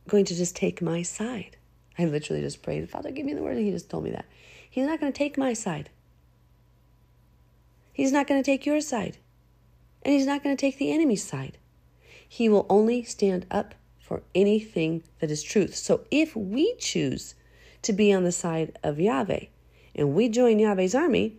going 0.09 0.25
to 0.27 0.35
just 0.35 0.57
take 0.57 0.81
my 0.81 1.03
side. 1.03 1.57
I 1.99 2.07
literally 2.07 2.43
just 2.43 2.63
prayed, 2.63 2.89
Father, 2.91 3.11
give 3.11 3.25
me 3.25 3.35
the 3.35 3.43
word, 3.43 3.57
and 3.57 3.65
he 3.65 3.71
just 3.71 3.89
told 3.89 4.05
me 4.05 4.11
that. 4.11 4.25
He's 4.69 4.87
not 4.87 5.01
going 5.01 5.13
to 5.13 5.17
take 5.17 5.39
my 5.39 5.53
side. 5.53 5.91
He's 7.93 8.11
not 8.11 8.27
going 8.27 8.43
to 8.43 8.45
take 8.45 8.67
your 8.67 8.81
side. 8.81 9.19
And 10.03 10.13
he's 10.13 10.27
not 10.27 10.43
going 10.43 10.57
to 10.57 10.61
take 10.61 10.79
the 10.79 10.91
enemy's 10.91 11.23
side. 11.23 11.57
He 12.35 12.49
will 12.49 12.67
only 12.69 13.05
stand 13.05 13.47
up 13.49 13.77
for 14.01 14.25
anything 14.35 15.05
that 15.21 15.31
is 15.31 15.41
truth. 15.41 15.77
So 15.77 16.01
if 16.11 16.35
we 16.35 16.75
choose 16.79 17.37
to 17.83 17.93
be 17.93 18.13
on 18.13 18.25
the 18.25 18.33
side 18.33 18.77
of 18.83 18.99
Yahweh 18.99 19.45
and 19.95 20.17
we 20.17 20.29
join 20.29 20.59
Yahweh's 20.59 20.97
army, 20.97 21.37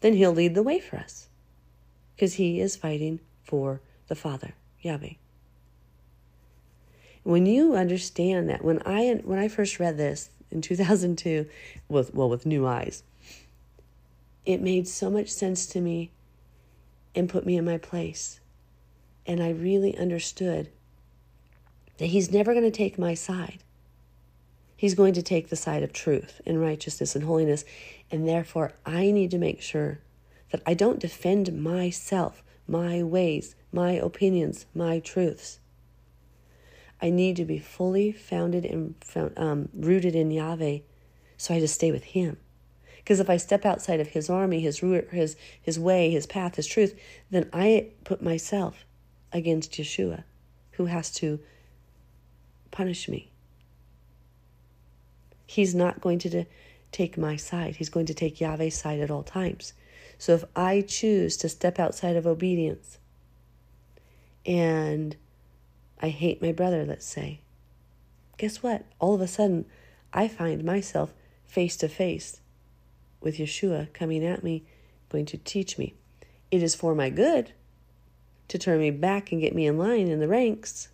then 0.00 0.14
he'll 0.14 0.32
lead 0.32 0.56
the 0.56 0.62
way 0.64 0.80
for 0.80 0.96
us 0.96 1.28
because 2.16 2.34
he 2.34 2.60
is 2.60 2.74
fighting 2.74 3.20
for 3.44 3.80
the 4.08 4.16
Father, 4.16 4.54
Yahweh. 4.80 5.12
When 7.22 7.46
you 7.46 7.76
understand 7.76 8.48
that, 8.48 8.64
when 8.64 8.82
I 8.84 9.20
when 9.22 9.38
I 9.38 9.46
first 9.46 9.78
read 9.78 9.96
this 9.96 10.30
in 10.50 10.62
2002, 10.62 11.46
with 11.88 12.12
well 12.12 12.28
with 12.28 12.44
new 12.44 12.66
eyes, 12.66 13.04
it 14.44 14.60
made 14.60 14.88
so 14.88 15.10
much 15.10 15.28
sense 15.28 15.64
to 15.66 15.80
me 15.80 16.10
and 17.14 17.28
put 17.28 17.46
me 17.46 17.56
in 17.56 17.64
my 17.64 17.78
place 17.78 18.40
and 19.26 19.42
I 19.42 19.50
really 19.50 19.96
understood 19.96 20.68
that 21.98 22.06
He's 22.06 22.30
never 22.30 22.52
going 22.52 22.64
to 22.64 22.70
take 22.70 22.98
my 22.98 23.14
side. 23.14 23.62
He's 24.76 24.94
going 24.94 25.14
to 25.14 25.22
take 25.22 25.48
the 25.48 25.56
side 25.56 25.82
of 25.82 25.92
truth 25.92 26.40
and 26.44 26.60
righteousness 26.60 27.14
and 27.14 27.24
holiness. 27.24 27.64
And 28.10 28.28
therefore, 28.28 28.72
I 28.84 29.10
need 29.10 29.30
to 29.30 29.38
make 29.38 29.62
sure 29.62 30.00
that 30.52 30.62
I 30.66 30.74
don't 30.74 31.00
defend 31.00 31.60
myself, 31.60 32.42
my 32.68 33.02
ways, 33.02 33.54
my 33.72 33.92
opinions, 33.92 34.66
my 34.74 35.00
truths. 35.00 35.58
I 37.00 37.10
need 37.10 37.36
to 37.36 37.44
be 37.44 37.58
fully 37.58 38.12
founded 38.12 38.64
and 38.64 38.94
um, 39.36 39.68
rooted 39.74 40.14
in 40.14 40.30
Yahweh, 40.30 40.78
so 41.36 41.54
I 41.54 41.60
just 41.60 41.74
stay 41.74 41.90
with 41.90 42.04
Him. 42.04 42.36
Because 42.98 43.20
if 43.20 43.30
I 43.30 43.36
step 43.36 43.64
outside 43.64 44.00
of 44.00 44.08
His 44.08 44.30
army, 44.30 44.60
His 44.60 44.78
His 44.78 45.36
His 45.60 45.78
way, 45.78 46.10
His 46.10 46.26
path, 46.26 46.56
His 46.56 46.66
truth, 46.66 46.98
then 47.30 47.48
I 47.52 47.88
put 48.04 48.22
myself 48.22 48.85
against 49.32 49.72
Yeshua, 49.72 50.24
who 50.72 50.86
has 50.86 51.10
to 51.14 51.40
punish 52.70 53.08
me. 53.08 53.30
He's 55.46 55.74
not 55.74 56.00
going 56.00 56.18
to 56.20 56.44
take 56.92 57.18
my 57.18 57.36
side, 57.36 57.76
he's 57.76 57.88
going 57.88 58.06
to 58.06 58.14
take 58.14 58.40
Yahweh's 58.40 58.74
side 58.74 59.00
at 59.00 59.10
all 59.10 59.22
times. 59.22 59.72
So 60.18 60.34
if 60.34 60.44
I 60.54 60.80
choose 60.80 61.36
to 61.38 61.48
step 61.48 61.78
outside 61.78 62.16
of 62.16 62.26
obedience 62.26 62.98
and 64.46 65.16
I 66.00 66.08
hate 66.08 66.40
my 66.40 66.52
brother, 66.52 66.84
let's 66.84 67.06
say, 67.06 67.40
guess 68.38 68.62
what? 68.62 68.84
All 68.98 69.14
of 69.14 69.20
a 69.20 69.28
sudden, 69.28 69.66
I 70.12 70.28
find 70.28 70.64
myself 70.64 71.12
face 71.46 71.76
to 71.78 71.88
face 71.88 72.40
with 73.20 73.38
Yeshua 73.38 73.92
coming 73.92 74.24
at 74.24 74.42
me, 74.42 74.64
going 75.08 75.26
to 75.26 75.38
teach 75.38 75.78
me. 75.78 75.94
It 76.50 76.62
is 76.62 76.74
for 76.74 76.94
my 76.94 77.10
good, 77.10 77.52
to 78.48 78.58
turn 78.58 78.78
me 78.78 78.90
back 78.90 79.32
and 79.32 79.40
get 79.40 79.54
me 79.54 79.66
in 79.66 79.78
line 79.78 80.08
in 80.08 80.20
the 80.20 80.28
ranks. 80.28 80.88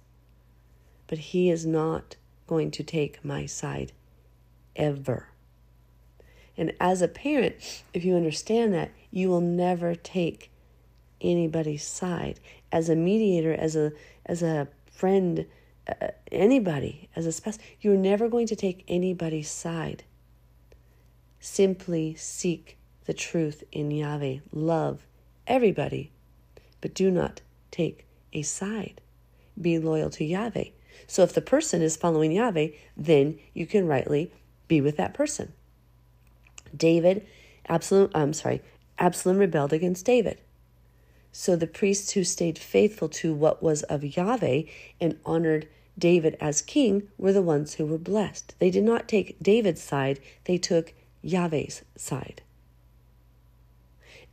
But 1.06 1.18
he 1.18 1.50
is 1.50 1.66
not 1.66 2.16
going 2.46 2.70
to 2.72 2.82
take 2.82 3.24
my 3.24 3.46
side 3.46 3.92
ever. 4.76 5.28
And 6.56 6.74
as 6.80 7.02
a 7.02 7.08
parent, 7.08 7.54
if 7.94 8.04
you 8.04 8.14
understand 8.14 8.74
that, 8.74 8.90
you 9.10 9.28
will 9.28 9.40
never 9.40 9.94
take 9.94 10.50
anybody's 11.20 11.84
side. 11.84 12.40
As 12.70 12.88
a 12.88 12.96
mediator, 12.96 13.54
as 13.54 13.76
a 13.76 13.92
as 14.26 14.42
a 14.42 14.68
friend, 14.90 15.46
uh, 15.88 16.08
anybody, 16.30 17.08
as 17.16 17.26
a 17.26 17.32
spouse, 17.32 17.58
you're 17.80 17.96
never 17.96 18.28
going 18.28 18.46
to 18.46 18.56
take 18.56 18.84
anybody's 18.86 19.50
side. 19.50 20.04
Simply 21.40 22.14
seek 22.14 22.78
the 23.06 23.14
truth 23.14 23.64
in 23.72 23.90
Yahweh. 23.90 24.38
Love 24.52 25.06
everybody, 25.46 26.12
but 26.82 26.92
do 26.92 27.10
not 27.10 27.40
take 27.70 28.06
a 28.34 28.42
side. 28.42 29.00
Be 29.58 29.78
loyal 29.78 30.10
to 30.10 30.24
Yahweh. 30.24 30.66
So 31.06 31.22
if 31.22 31.32
the 31.32 31.40
person 31.40 31.80
is 31.80 31.96
following 31.96 32.32
Yahweh, 32.32 32.68
then 32.96 33.38
you 33.54 33.66
can 33.66 33.86
rightly 33.86 34.30
be 34.68 34.82
with 34.82 34.98
that 34.98 35.14
person. 35.14 35.54
David, 36.76 37.26
Absalom, 37.66 38.10
I'm 38.14 38.34
sorry, 38.34 38.60
Absalom 38.98 39.38
rebelled 39.38 39.72
against 39.72 40.04
David. 40.04 40.38
So 41.32 41.56
the 41.56 41.66
priests 41.66 42.12
who 42.12 42.24
stayed 42.24 42.58
faithful 42.58 43.08
to 43.08 43.32
what 43.32 43.62
was 43.62 43.82
of 43.84 44.04
Yahweh 44.04 44.64
and 45.00 45.18
honored 45.24 45.66
David 45.98 46.36
as 46.40 46.62
king 46.62 47.08
were 47.18 47.32
the 47.32 47.42
ones 47.42 47.74
who 47.74 47.86
were 47.86 47.98
blessed. 47.98 48.54
They 48.58 48.70
did 48.70 48.84
not 48.84 49.08
take 49.08 49.38
David's 49.42 49.82
side, 49.82 50.20
they 50.44 50.58
took 50.58 50.92
Yahweh's 51.22 51.82
side. 51.96 52.42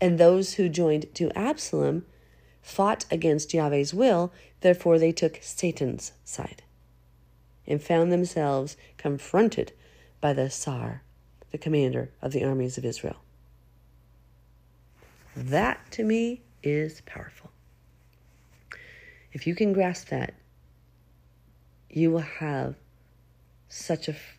And 0.01 0.17
those 0.17 0.53
who 0.53 0.69
joined 0.69 1.13
to 1.15 1.31
Absalom 1.37 2.05
fought 2.69 3.05
against 3.09 3.53
Yahweh's 3.53 3.93
will, 3.93 4.31
therefore 4.61 4.99
they 4.99 5.11
took 5.11 5.39
Satan's 5.41 6.13
side 6.23 6.61
and 7.67 7.81
found 7.81 8.11
themselves 8.11 8.77
confronted 8.97 9.73
by 10.21 10.33
the 10.33 10.49
Tsar, 10.49 11.01
the 11.51 11.57
commander 11.57 12.11
of 12.21 12.31
the 12.31 12.43
armies 12.43 12.77
of 12.77 12.85
Israel. 12.85 13.17
That 15.35 15.79
to 15.91 16.03
me 16.03 16.41
is 16.63 17.01
powerful. 17.01 17.51
If 19.33 19.47
you 19.47 19.55
can 19.55 19.73
grasp 19.73 20.09
that, 20.09 20.33
you 21.89 22.11
will 22.11 22.19
have 22.19 22.75
such 23.67 24.07
a 24.07 24.11
f- 24.11 24.37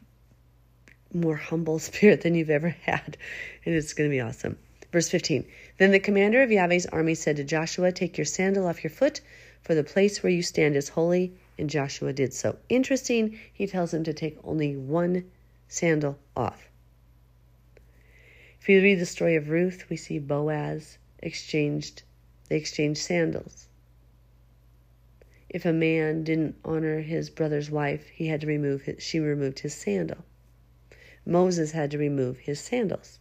more 1.12 1.36
humble 1.36 1.78
spirit 1.88 2.22
than 2.22 2.34
you've 2.34 2.50
ever 2.50 2.70
had. 2.70 3.16
And 3.64 3.74
it's 3.74 3.92
going 3.92 4.08
to 4.08 4.14
be 4.14 4.20
awesome. 4.20 4.56
Verse 4.92 5.08
15 5.08 5.44
Then 5.80 5.92
the 5.92 5.98
commander 5.98 6.42
of 6.42 6.50
Yahweh's 6.50 6.84
army 6.84 7.14
said 7.14 7.36
to 7.36 7.42
Joshua, 7.42 7.90
Take 7.90 8.18
your 8.18 8.26
sandal 8.26 8.66
off 8.66 8.84
your 8.84 8.90
foot, 8.90 9.22
for 9.62 9.74
the 9.74 9.82
place 9.82 10.22
where 10.22 10.30
you 10.30 10.42
stand 10.42 10.76
is 10.76 10.90
holy. 10.90 11.32
And 11.56 11.70
Joshua 11.70 12.12
did 12.12 12.34
so. 12.34 12.58
Interesting, 12.68 13.38
he 13.50 13.66
tells 13.66 13.94
him 13.94 14.04
to 14.04 14.12
take 14.12 14.36
only 14.44 14.76
one 14.76 15.24
sandal 15.68 16.18
off. 16.36 16.68
If 18.60 18.68
you 18.68 18.82
read 18.82 19.00
the 19.00 19.06
story 19.06 19.36
of 19.36 19.48
Ruth, 19.48 19.88
we 19.88 19.96
see 19.96 20.18
Boaz 20.18 20.98
exchanged 21.20 22.02
they 22.50 22.58
exchanged 22.58 23.00
sandals. 23.00 23.66
If 25.48 25.64
a 25.64 25.72
man 25.72 26.24
didn't 26.24 26.56
honor 26.62 27.00
his 27.00 27.30
brother's 27.30 27.70
wife, 27.70 28.06
he 28.08 28.26
had 28.26 28.42
to 28.42 28.46
remove 28.46 28.82
his, 28.82 29.02
she 29.02 29.18
removed 29.18 29.60
his 29.60 29.72
sandal. 29.72 30.26
Moses 31.24 31.72
had 31.72 31.90
to 31.92 31.96
remove 31.96 32.40
his 32.40 32.60
sandals. 32.60 33.19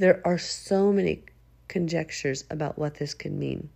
There 0.00 0.22
are 0.24 0.38
so 0.38 0.94
many 0.94 1.24
conjectures 1.68 2.44
about 2.48 2.78
what 2.78 2.94
this 2.94 3.12
could 3.12 3.34
mean. 3.34 3.68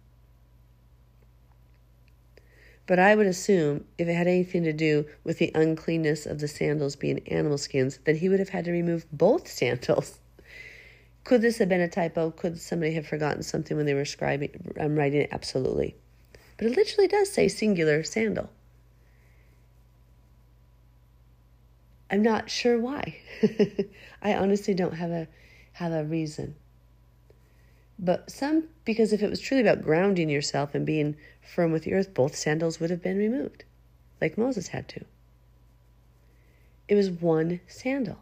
But 2.87 2.99
I 2.99 3.15
would 3.15 3.27
assume 3.27 3.85
if 3.99 4.09
it 4.09 4.15
had 4.15 4.27
anything 4.27 4.65
to 4.65 4.73
do 4.73 5.05
with 5.23 5.37
the 5.37 5.53
uncleanness 5.55 6.25
of 6.25 6.39
the 6.41 6.49
sandals 6.49 6.97
being 6.97 7.29
animal 7.29 7.59
skins, 7.59 7.99
then 8.05 8.17
he 8.17 8.31
would 8.31 8.39
have 8.39 8.49
had 8.49 8.65
to 8.65 8.73
remove 8.73 9.05
both 9.13 9.49
sandals. 9.53 10.19
Could 11.25 11.43
this 11.43 11.59
have 11.59 11.69
been 11.69 11.83
a 11.83 11.89
typo? 11.89 12.31
Could 12.31 12.59
somebody 12.59 12.95
have 12.95 13.07
forgotten 13.07 13.43
something 13.43 13.77
when 13.77 13.85
they 13.85 13.93
were 13.93 14.05
scribing, 14.05 14.83
um, 14.83 14.97
writing 14.97 15.21
it? 15.21 15.29
Absolutely. 15.31 15.95
But 16.57 16.69
it 16.69 16.77
literally 16.77 17.09
does 17.09 17.31
say 17.31 17.49
singular 17.49 18.03
sandal. 18.03 18.49
I'm 22.11 22.23
not 22.23 22.49
sure 22.49 22.81
why. 22.81 23.19
I 24.23 24.33
honestly 24.33 24.73
don't 24.73 24.95
have 24.95 25.11
a 25.11 25.29
have 25.75 25.93
a 25.93 26.05
reason. 26.05 26.57
But 27.99 28.31
some 28.31 28.65
because 28.85 29.13
if 29.13 29.23
it 29.23 29.31
was 29.31 29.41
truly 29.41 29.63
about 29.63 29.83
grounding 29.83 30.29
yourself 30.29 30.75
and 30.75 30.85
being 30.85 31.17
firm 31.41 31.71
with 31.71 31.85
the 31.85 31.95
earth, 31.95 32.13
both 32.13 32.35
sandals 32.35 32.81
would 32.81 32.91
have 32.91 33.03
been 33.03 33.19
removed, 33.19 33.65
like 34.21 34.37
Moses 34.37 34.69
had 34.69 34.89
to. 34.89 35.05
It 36.89 36.97
was 36.97 37.11
one 37.11 37.61
sandal 37.69 38.19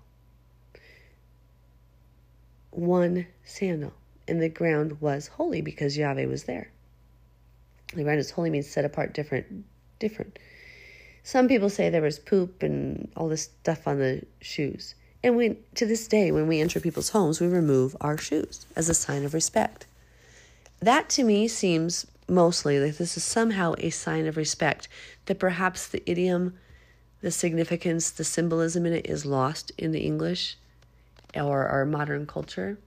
one 2.73 3.27
sandal, 3.45 3.93
and 4.27 4.43
the 4.43 4.49
ground 4.49 5.01
was 5.01 5.29
holy 5.29 5.61
because 5.61 5.97
Yahweh 5.97 6.27
was 6.27 6.45
there. 6.45 6.71
The 7.95 8.03
ground 8.03 8.19
is 8.19 8.31
holy 8.31 8.51
means 8.51 8.69
set 8.69 8.85
apart, 8.85 9.13
different, 9.13 9.65
different. 9.99 10.39
Some 11.23 11.49
people 11.49 11.69
say 11.69 11.91
there 11.91 12.03
was 12.03 12.19
poop 12.19 12.63
and 12.63 13.13
all 13.17 13.29
this 13.29 13.43
stuff 13.43 13.87
on 13.87 13.99
the 13.99 14.25
shoes. 14.41 14.95
And 15.25 15.37
we, 15.37 15.57
to 15.77 15.87
this 15.87 16.09
day, 16.09 16.33
when 16.33 16.49
we 16.49 16.61
enter 16.61 16.81
people's 16.81 17.11
homes, 17.11 17.41
we 17.41 17.47
remove 17.47 17.97
our 18.01 18.19
shoes 18.19 18.67
as 18.75 18.89
a 18.89 18.95
sign 18.95 19.25
of 19.25 19.35
respect. 19.35 19.87
That 20.81 21.09
to 21.11 21.23
me 21.23 21.47
seems 21.47 22.07
mostly 22.29 22.81
like 22.81 22.97
this 22.97 23.17
is 23.17 23.25
somehow 23.25 23.75
a 23.79 23.91
sign 23.91 24.27
of 24.27 24.37
respect, 24.37 24.89
that 25.27 25.39
perhaps 25.39 25.87
the 25.87 26.03
idiom, 26.11 26.59
the 27.21 27.31
significance, 27.31 28.11
the 28.11 28.25
symbolism 28.25 28.85
in 28.87 28.93
it 28.93 29.07
is 29.07 29.25
lost 29.25 29.71
in 29.79 29.93
the 29.93 30.01
English 30.01 30.57
or 31.37 31.67
our 31.67 31.85
modern 31.85 32.27
culture. 32.27 32.79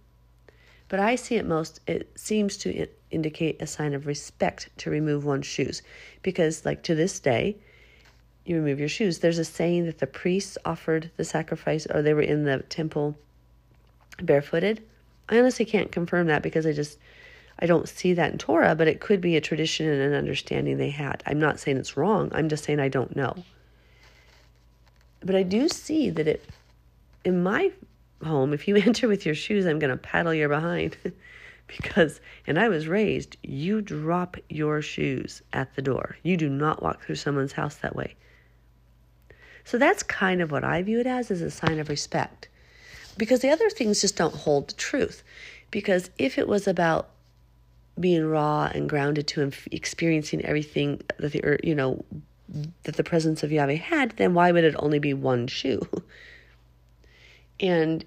But 0.89 0.99
I 0.99 1.15
see 1.15 1.35
it 1.35 1.45
most, 1.45 1.79
it 1.87 2.11
seems 2.15 2.57
to 2.57 2.87
indicate 3.11 3.61
a 3.61 3.67
sign 3.67 3.93
of 3.93 4.05
respect 4.05 4.69
to 4.77 4.89
remove 4.89 5.25
one's 5.25 5.47
shoes. 5.47 5.81
Because, 6.21 6.65
like 6.65 6.83
to 6.83 6.95
this 6.95 7.19
day, 7.19 7.55
you 8.45 8.55
remove 8.55 8.79
your 8.79 8.89
shoes. 8.89 9.19
There's 9.19 9.39
a 9.39 9.45
saying 9.45 9.85
that 9.85 9.99
the 9.99 10.07
priests 10.07 10.57
offered 10.65 11.11
the 11.17 11.23
sacrifice 11.23 11.85
or 11.87 12.01
they 12.01 12.13
were 12.13 12.21
in 12.21 12.43
the 12.43 12.59
temple 12.59 13.15
barefooted. 14.21 14.83
I 15.29 15.39
honestly 15.39 15.65
can't 15.65 15.91
confirm 15.91 16.27
that 16.27 16.43
because 16.43 16.65
I 16.65 16.71
just 16.71 16.99
I 17.57 17.65
don't 17.65 17.87
see 17.87 18.13
that 18.13 18.31
in 18.33 18.37
Torah, 18.37 18.75
but 18.75 18.87
it 18.87 18.99
could 18.99 19.21
be 19.21 19.37
a 19.37 19.41
tradition 19.41 19.87
and 19.87 20.01
an 20.01 20.13
understanding 20.13 20.77
they 20.77 20.89
had. 20.89 21.23
I'm 21.25 21.39
not 21.39 21.59
saying 21.59 21.77
it's 21.77 21.95
wrong. 21.95 22.29
I'm 22.33 22.49
just 22.49 22.65
saying 22.65 22.79
I 22.79 22.89
don't 22.89 23.15
know. 23.15 23.33
But 25.21 25.35
I 25.35 25.43
do 25.43 25.69
see 25.69 26.09
that 26.09 26.27
it 26.27 26.45
in 27.23 27.41
my 27.41 27.71
home, 28.23 28.53
if 28.53 28.67
you 28.67 28.75
enter 28.85 29.07
with 29.07 29.25
your 29.25 29.35
shoes, 29.35 29.65
I'm 29.65 29.79
going 29.79 29.91
to 29.91 29.97
paddle 29.97 30.33
your 30.33 30.49
behind. 30.49 30.97
because, 31.67 32.21
and 32.45 32.59
I 32.59 32.69
was 32.69 32.87
raised, 32.87 33.37
you 33.41 33.81
drop 33.81 34.37
your 34.49 34.81
shoes 34.81 35.41
at 35.53 35.75
the 35.75 35.81
door. 35.81 36.17
You 36.21 36.37
do 36.37 36.49
not 36.49 36.83
walk 36.83 37.03
through 37.03 37.15
someone's 37.15 37.53
house 37.53 37.75
that 37.77 37.95
way. 37.95 38.15
So 39.65 39.77
that's 39.79 40.03
kind 40.03 40.41
of 40.41 40.51
what 40.51 40.63
I 40.63 40.81
view 40.83 40.99
it 40.99 41.07
as, 41.07 41.31
as 41.31 41.41
a 41.41 41.51
sign 41.51 41.79
of 41.79 41.89
respect. 41.89 42.47
Because 43.17 43.41
the 43.41 43.49
other 43.49 43.69
things 43.69 44.01
just 44.01 44.15
don't 44.15 44.35
hold 44.35 44.69
the 44.69 44.73
truth. 44.75 45.23
Because 45.71 46.11
if 46.17 46.37
it 46.37 46.47
was 46.47 46.67
about 46.67 47.09
being 47.99 48.25
raw 48.25 48.69
and 48.73 48.87
grounded 48.87 49.27
to 49.27 49.51
experiencing 49.71 50.43
everything 50.45 51.01
that 51.17 51.31
the 51.31 51.59
you 51.63 51.73
know 51.73 52.03
that 52.83 52.95
the 52.95 53.03
presence 53.03 53.41
of 53.41 53.51
Yahweh 53.51 53.75
had, 53.75 54.11
then 54.11 54.33
why 54.33 54.51
would 54.51 54.63
it 54.63 54.75
only 54.77 54.99
be 54.99 55.13
one 55.13 55.47
shoe? 55.47 55.81
And 57.57 58.03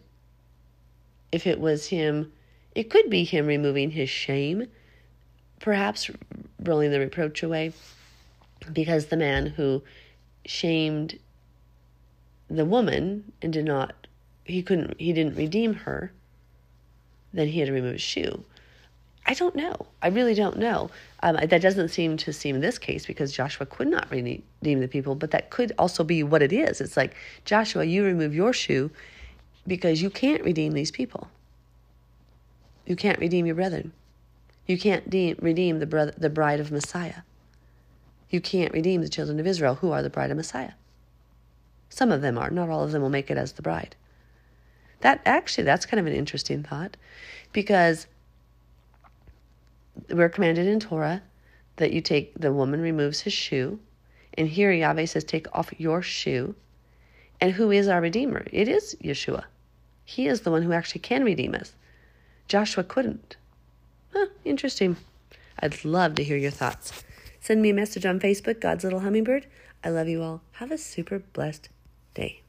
if 1.33 1.47
it 1.47 1.59
was 1.59 1.87
him, 1.87 2.33
it 2.75 2.91
could 2.91 3.09
be 3.09 3.25
him 3.25 3.47
removing 3.47 3.91
his 3.91 4.11
shame, 4.11 4.67
perhaps 5.59 6.11
rolling 6.63 6.91
the 6.91 7.01
reproach 7.01 7.43
away, 7.43 7.73
because 8.73 9.07
the 9.07 9.17
man 9.17 9.47
who 9.47 9.83
shamed 10.45 11.19
the 12.49 12.65
woman 12.65 13.33
and 13.43 13.53
did 13.53 13.65
not, 13.65 14.07
he 14.45 14.63
couldn't, 14.63 14.99
he 15.01 15.13
didn't 15.13 15.37
redeem 15.37 15.75
her, 15.75 16.13
then 17.33 17.49
he 17.49 17.61
had 17.61 17.67
to 17.67 17.73
remove 17.73 17.93
his 17.93 18.03
shoe. 18.03 18.45
I 19.27 19.35
don't 19.35 19.55
know. 19.55 19.87
I 20.01 20.09
really 20.09 20.35
don't 20.35 20.57
know. 20.57 20.91
Um, 21.23 21.37
that 21.37 21.61
doesn't 21.61 21.91
seem 21.91 22.17
to 22.19 22.33
seem 22.33 22.57
in 22.57 22.63
this 22.63 22.79
case 22.79 23.05
because 23.05 23.31
Joshua 23.31 23.67
could 23.67 23.89
not 23.89 24.11
redeem 24.11 24.43
the 24.63 24.89
people, 24.89 25.15
but 25.15 25.33
that 25.33 25.51
could 25.51 25.73
also 25.79 26.03
be 26.03 26.23
what 26.23 26.41
it 26.41 26.53
is. 26.53 26.81
It's 26.81 26.97
like, 26.97 27.15
Joshua, 27.45 27.85
you 27.85 28.05
remove 28.05 28.35
your 28.35 28.55
shoe 28.55 28.91
because 29.67 30.01
you 30.01 30.09
can't 30.09 30.43
redeem 30.43 30.73
these 30.73 30.91
people. 30.91 31.29
You 32.87 32.97
can't 32.97 33.19
redeem 33.19 33.45
your 33.45 33.55
brethren. 33.55 33.93
You 34.67 34.79
can't 34.79 35.11
de- 35.11 35.35
redeem 35.35 35.79
the, 35.79 35.87
brother, 35.87 36.15
the 36.17 36.31
bride 36.31 36.59
of 36.59 36.73
Messiah. 36.73 37.23
You 38.31 38.41
can't 38.41 38.73
redeem 38.73 39.03
the 39.03 39.11
children 39.11 39.39
of 39.39 39.47
Israel 39.47 39.77
who 39.77 39.93
are 39.93 40.03
the 40.03 40.09
bride 40.09 40.31
of 40.31 40.39
Messiah. 40.39 40.73
Some 41.89 42.13
of 42.13 42.23
them 42.23 42.39
are, 42.39 42.51
not 42.51 42.69
all 42.69 42.85
of 42.85 42.93
them 42.93 43.03
will 43.03 43.09
make 43.09 43.31
it 43.31 43.39
as 43.39 43.53
the 43.53 43.63
bride. 43.63 43.97
That 45.01 45.21
actually, 45.25 45.65
that's 45.65 45.87
kind 45.87 46.01
of 46.01 46.07
an 46.07 46.13
interesting 46.13 46.63
thought 46.63 46.97
because 47.53 48.07
we're 50.11 50.29
commanded 50.29 50.67
in 50.67 50.81
Torah 50.81 51.23
that 51.77 51.93
you 51.93 52.01
take, 52.01 52.39
the 52.39 52.53
woman 52.53 52.81
removes 52.81 53.21
his 53.21 53.33
shoe. 53.33 53.79
And 54.35 54.49
here 54.49 54.73
Yahweh 54.73 55.07
says, 55.07 55.25
take 55.25 55.47
off 55.53 55.73
your 55.79 56.03
shoe. 56.03 56.55
And 57.41 57.53
who 57.53 57.71
is 57.71 57.89
our 57.89 58.01
Redeemer? 58.01 58.47
It 58.53 58.69
is 58.69 58.97
Yeshua. 59.03 59.45
He 60.05 60.27
is 60.27 60.41
the 60.41 60.51
one 60.51 60.63
who 60.63 60.73
actually 60.73 61.01
can 61.01 61.25
redeem 61.25 61.55
us. 61.55 61.75
Joshua 62.49 62.83
couldn't. 62.83 63.37
Huh, 64.13 64.27
interesting. 64.45 64.97
I'd 65.61 65.85
love 65.85 66.15
to 66.17 66.25
hear 66.25 66.37
your 66.37 66.51
thoughts. 66.51 67.05
Send 67.41 67.63
me 67.63 67.71
a 67.71 67.75
message 67.75 68.07
on 68.07 68.21
Facebook, 68.21 68.61
God's 68.61 68.85
Little 68.85 69.01
Hummingbird. 69.01 69.47
I 69.85 69.91
love 69.91 70.09
you 70.09 70.23
all. 70.23 70.43
Have 70.53 70.71
a 70.71 70.79
super 70.79 71.19
blessed 71.19 71.69
day. 72.19 72.48